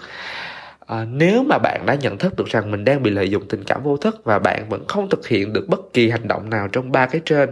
à, 0.87 1.05
nếu 1.05 1.43
mà 1.43 1.57
bạn 1.57 1.85
đã 1.85 1.95
nhận 1.95 2.17
thức 2.17 2.35
được 2.35 2.47
rằng 2.47 2.71
mình 2.71 2.85
đang 2.85 3.03
bị 3.03 3.11
lợi 3.11 3.29
dụng 3.29 3.47
tình 3.49 3.63
cảm 3.63 3.83
vô 3.83 3.97
thức 3.97 4.21
và 4.23 4.39
bạn 4.39 4.69
vẫn 4.69 4.87
không 4.87 5.09
thực 5.09 5.27
hiện 5.27 5.53
được 5.53 5.65
bất 5.67 5.79
kỳ 5.93 6.09
hành 6.09 6.27
động 6.27 6.49
nào 6.49 6.67
trong 6.67 6.91
ba 6.91 7.05
cái 7.05 7.21
trên 7.25 7.49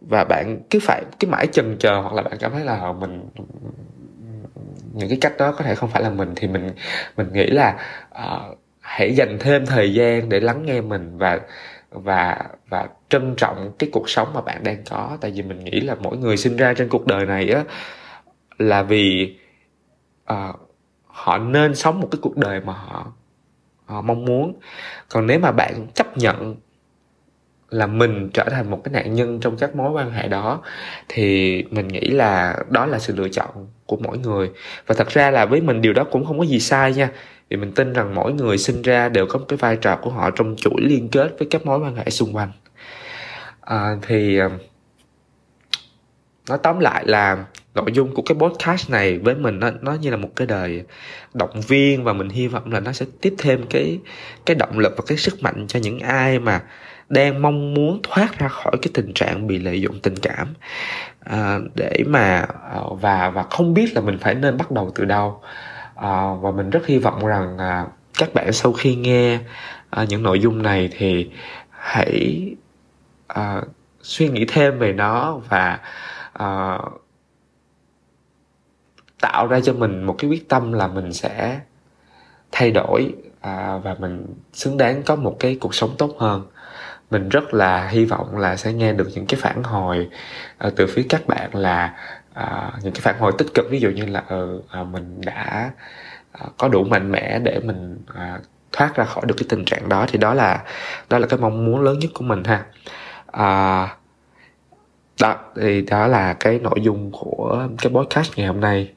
và 0.00 0.24
bạn 0.24 0.60
cứ 0.70 0.78
phải 0.82 1.02
cứ 1.20 1.28
mãi 1.28 1.46
chần 1.46 1.76
chờ 1.78 2.00
hoặc 2.00 2.14
là 2.14 2.22
bạn 2.22 2.36
cảm 2.40 2.52
thấy 2.52 2.64
là 2.64 2.78
ờ, 2.78 2.92
mình 2.92 3.28
những 4.92 5.08
cái 5.08 5.18
cách 5.20 5.32
đó 5.38 5.52
có 5.52 5.64
thể 5.64 5.74
không 5.74 5.90
phải 5.90 6.02
là 6.02 6.10
mình 6.10 6.32
thì 6.36 6.48
mình 6.48 6.70
mình 7.16 7.32
nghĩ 7.32 7.46
là 7.46 7.78
uh, 8.10 8.58
hãy 8.80 9.14
dành 9.14 9.36
thêm 9.40 9.66
thời 9.66 9.94
gian 9.94 10.28
để 10.28 10.40
lắng 10.40 10.62
nghe 10.66 10.80
mình 10.80 11.18
và 11.18 11.40
và 11.90 12.44
và 12.68 12.88
trân 13.08 13.34
trọng 13.36 13.72
cái 13.78 13.90
cuộc 13.92 14.10
sống 14.10 14.28
mà 14.34 14.40
bạn 14.40 14.64
đang 14.64 14.84
có. 14.90 15.18
Tại 15.20 15.30
vì 15.30 15.42
mình 15.42 15.64
nghĩ 15.64 15.80
là 15.80 15.94
mỗi 15.94 16.16
người 16.16 16.36
sinh 16.36 16.56
ra 16.56 16.74
trên 16.74 16.88
cuộc 16.88 17.06
đời 17.06 17.26
này 17.26 17.48
á 17.48 17.64
là 18.58 18.82
vì 18.82 19.36
uh, 20.32 20.63
họ 21.14 21.38
nên 21.38 21.74
sống 21.74 22.00
một 22.00 22.08
cái 22.10 22.18
cuộc 22.22 22.36
đời 22.36 22.60
mà 22.60 22.72
họ, 22.72 23.12
họ 23.86 24.02
mong 24.02 24.24
muốn. 24.24 24.54
Còn 25.08 25.26
nếu 25.26 25.38
mà 25.38 25.52
bạn 25.52 25.86
chấp 25.94 26.18
nhận 26.18 26.56
là 27.70 27.86
mình 27.86 28.30
trở 28.34 28.44
thành 28.50 28.70
một 28.70 28.80
cái 28.84 28.92
nạn 28.92 29.14
nhân 29.14 29.40
trong 29.40 29.56
các 29.56 29.76
mối 29.76 29.90
quan 29.90 30.10
hệ 30.10 30.28
đó 30.28 30.62
thì 31.08 31.62
mình 31.70 31.88
nghĩ 31.88 32.00
là 32.00 32.56
đó 32.68 32.86
là 32.86 32.98
sự 32.98 33.14
lựa 33.16 33.28
chọn 33.28 33.68
của 33.86 33.96
mỗi 33.96 34.18
người. 34.18 34.50
Và 34.86 34.94
thật 34.94 35.08
ra 35.08 35.30
là 35.30 35.46
với 35.46 35.60
mình 35.60 35.80
điều 35.80 35.92
đó 35.92 36.04
cũng 36.04 36.26
không 36.26 36.38
có 36.38 36.44
gì 36.44 36.60
sai 36.60 36.94
nha 36.94 37.10
vì 37.48 37.56
mình 37.56 37.72
tin 37.72 37.92
rằng 37.92 38.14
mỗi 38.14 38.32
người 38.32 38.58
sinh 38.58 38.82
ra 38.82 39.08
đều 39.08 39.26
có 39.26 39.38
một 39.38 39.44
cái 39.48 39.56
vai 39.56 39.76
trò 39.76 39.96
của 39.96 40.10
họ 40.10 40.30
trong 40.30 40.56
chuỗi 40.56 40.80
liên 40.80 41.08
kết 41.08 41.34
với 41.38 41.48
các 41.50 41.66
mối 41.66 41.78
quan 41.78 41.96
hệ 41.96 42.10
xung 42.10 42.36
quanh. 42.36 42.52
À, 43.60 43.96
thì 44.02 44.38
ờ, 44.38 44.50
nói 46.48 46.58
tóm 46.62 46.78
lại 46.80 47.04
là 47.06 47.44
nội 47.74 47.92
dung 47.92 48.14
của 48.14 48.22
cái 48.22 48.36
podcast 48.38 48.90
này 48.90 49.18
với 49.18 49.34
mình 49.34 49.60
nó 49.60 49.70
nó 49.80 49.92
như 49.92 50.10
là 50.10 50.16
một 50.16 50.30
cái 50.36 50.46
đời 50.46 50.84
động 51.34 51.60
viên 51.68 52.04
và 52.04 52.12
mình 52.12 52.28
hy 52.28 52.46
vọng 52.46 52.72
là 52.72 52.80
nó 52.80 52.92
sẽ 52.92 53.06
tiếp 53.20 53.34
thêm 53.38 53.66
cái 53.70 54.00
cái 54.46 54.54
động 54.54 54.78
lực 54.78 54.94
và 54.96 55.04
cái 55.06 55.18
sức 55.18 55.42
mạnh 55.42 55.66
cho 55.68 55.78
những 55.78 55.98
ai 55.98 56.38
mà 56.38 56.62
đang 57.08 57.42
mong 57.42 57.74
muốn 57.74 58.00
thoát 58.02 58.38
ra 58.38 58.48
khỏi 58.48 58.72
cái 58.82 58.90
tình 58.94 59.12
trạng 59.14 59.46
bị 59.46 59.58
lợi 59.58 59.80
dụng 59.80 60.00
tình 60.00 60.14
cảm. 60.22 60.54
À, 61.20 61.58
để 61.74 62.04
mà 62.06 62.46
à, 62.72 62.80
và 63.00 63.30
và 63.30 63.42
không 63.42 63.74
biết 63.74 63.94
là 63.94 64.00
mình 64.00 64.18
phải 64.18 64.34
nên 64.34 64.56
bắt 64.56 64.70
đầu 64.70 64.92
từ 64.94 65.04
đâu. 65.04 65.42
À, 65.94 66.34
và 66.40 66.50
mình 66.50 66.70
rất 66.70 66.86
hy 66.86 66.98
vọng 66.98 67.26
rằng 67.26 67.58
à, 67.58 67.86
các 68.18 68.34
bạn 68.34 68.52
sau 68.52 68.72
khi 68.72 68.94
nghe 68.96 69.38
à, 69.90 70.04
những 70.08 70.22
nội 70.22 70.40
dung 70.40 70.62
này 70.62 70.90
thì 70.98 71.30
hãy 71.70 72.54
à, 73.26 73.62
suy 74.02 74.28
nghĩ 74.28 74.44
thêm 74.48 74.78
về 74.78 74.92
nó 74.92 75.40
và 75.48 75.78
à, 76.32 76.78
tạo 79.24 79.46
ra 79.46 79.60
cho 79.60 79.72
mình 79.72 80.02
một 80.02 80.14
cái 80.18 80.30
quyết 80.30 80.48
tâm 80.48 80.72
là 80.72 80.86
mình 80.86 81.12
sẽ 81.12 81.60
thay 82.52 82.70
đổi 82.70 83.14
à, 83.40 83.78
và 83.84 83.96
mình 83.98 84.26
xứng 84.52 84.76
đáng 84.76 85.02
có 85.02 85.16
một 85.16 85.36
cái 85.40 85.56
cuộc 85.60 85.74
sống 85.74 85.90
tốt 85.98 86.16
hơn. 86.18 86.46
Mình 87.10 87.28
rất 87.28 87.54
là 87.54 87.88
hy 87.88 88.04
vọng 88.04 88.38
là 88.38 88.56
sẽ 88.56 88.72
nghe 88.72 88.92
được 88.92 89.08
những 89.14 89.26
cái 89.26 89.40
phản 89.40 89.62
hồi 89.62 90.08
uh, 90.66 90.76
từ 90.76 90.86
phía 90.86 91.06
các 91.08 91.26
bạn 91.26 91.54
là 91.54 91.94
uh, 92.40 92.84
những 92.84 92.92
cái 92.92 93.00
phản 93.00 93.18
hồi 93.18 93.32
tích 93.38 93.54
cực. 93.54 93.66
Ví 93.70 93.80
dụ 93.80 93.90
như 93.90 94.06
là 94.06 94.22
ừ, 94.28 94.62
uh, 94.80 94.86
mình 94.86 95.20
đã 95.20 95.70
uh, 96.44 96.52
có 96.58 96.68
đủ 96.68 96.84
mạnh 96.84 97.12
mẽ 97.12 97.38
để 97.38 97.60
mình 97.60 97.98
uh, 98.10 98.42
thoát 98.72 98.96
ra 98.96 99.04
khỏi 99.04 99.24
được 99.26 99.34
cái 99.38 99.46
tình 99.48 99.64
trạng 99.64 99.88
đó 99.88 100.06
thì 100.08 100.18
đó 100.18 100.34
là 100.34 100.62
đó 101.10 101.18
là 101.18 101.26
cái 101.26 101.38
mong 101.38 101.64
muốn 101.64 101.80
lớn 101.80 101.98
nhất 101.98 102.10
của 102.14 102.24
mình 102.24 102.42
ha. 102.44 102.64
Uh, 103.28 103.90
đó 105.20 105.36
thì 105.56 105.82
đó 105.82 106.06
là 106.06 106.34
cái 106.34 106.58
nội 106.58 106.80
dung 106.82 107.10
của 107.12 107.68
cái 107.78 107.92
podcast 107.92 108.32
ngày 108.36 108.46
hôm 108.46 108.60
nay 108.60 108.92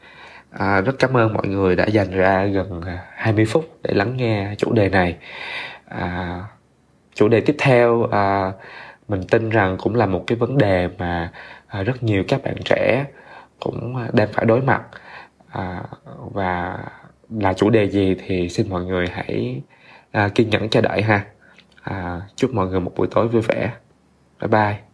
à, 0.57 0.81
rất 0.81 0.95
cảm 0.99 1.17
ơn 1.17 1.33
mọi 1.33 1.47
người 1.47 1.75
đã 1.75 1.87
dành 1.87 2.11
ra 2.11 2.45
gần 2.45 2.81
à, 2.81 3.05
20 3.15 3.45
phút 3.45 3.79
để 3.83 3.93
lắng 3.93 4.17
nghe 4.17 4.55
chủ 4.57 4.73
đề 4.73 4.89
này. 4.89 5.17
À, 5.85 6.39
chủ 7.13 7.27
đề 7.27 7.41
tiếp 7.41 7.55
theo 7.59 8.03
à, 8.11 8.51
mình 9.07 9.23
tin 9.31 9.49
rằng 9.49 9.77
cũng 9.79 9.95
là 9.95 10.05
một 10.05 10.23
cái 10.27 10.37
vấn 10.37 10.57
đề 10.57 10.89
mà 10.97 11.31
à, 11.67 11.83
rất 11.83 12.03
nhiều 12.03 12.23
các 12.27 12.43
bạn 12.43 12.55
trẻ 12.65 13.05
cũng 13.59 14.07
đang 14.13 14.27
phải 14.33 14.45
đối 14.45 14.61
mặt. 14.61 14.81
À, 15.51 15.83
và 16.33 16.77
là 17.29 17.53
chủ 17.53 17.69
đề 17.69 17.89
gì 17.89 18.15
thì 18.25 18.49
xin 18.49 18.69
mọi 18.69 18.85
người 18.85 19.07
hãy 19.13 19.61
à, 20.11 20.29
kiên 20.35 20.49
nhẫn 20.49 20.69
chờ 20.69 20.81
đợi 20.81 21.01
ha. 21.01 21.25
À, 21.81 22.21
chúc 22.35 22.53
mọi 22.53 22.67
người 22.67 22.79
một 22.79 22.91
buổi 22.95 23.07
tối 23.11 23.27
vui 23.27 23.41
vẻ. 23.41 23.71
Bye 24.41 24.47
bye. 24.47 24.86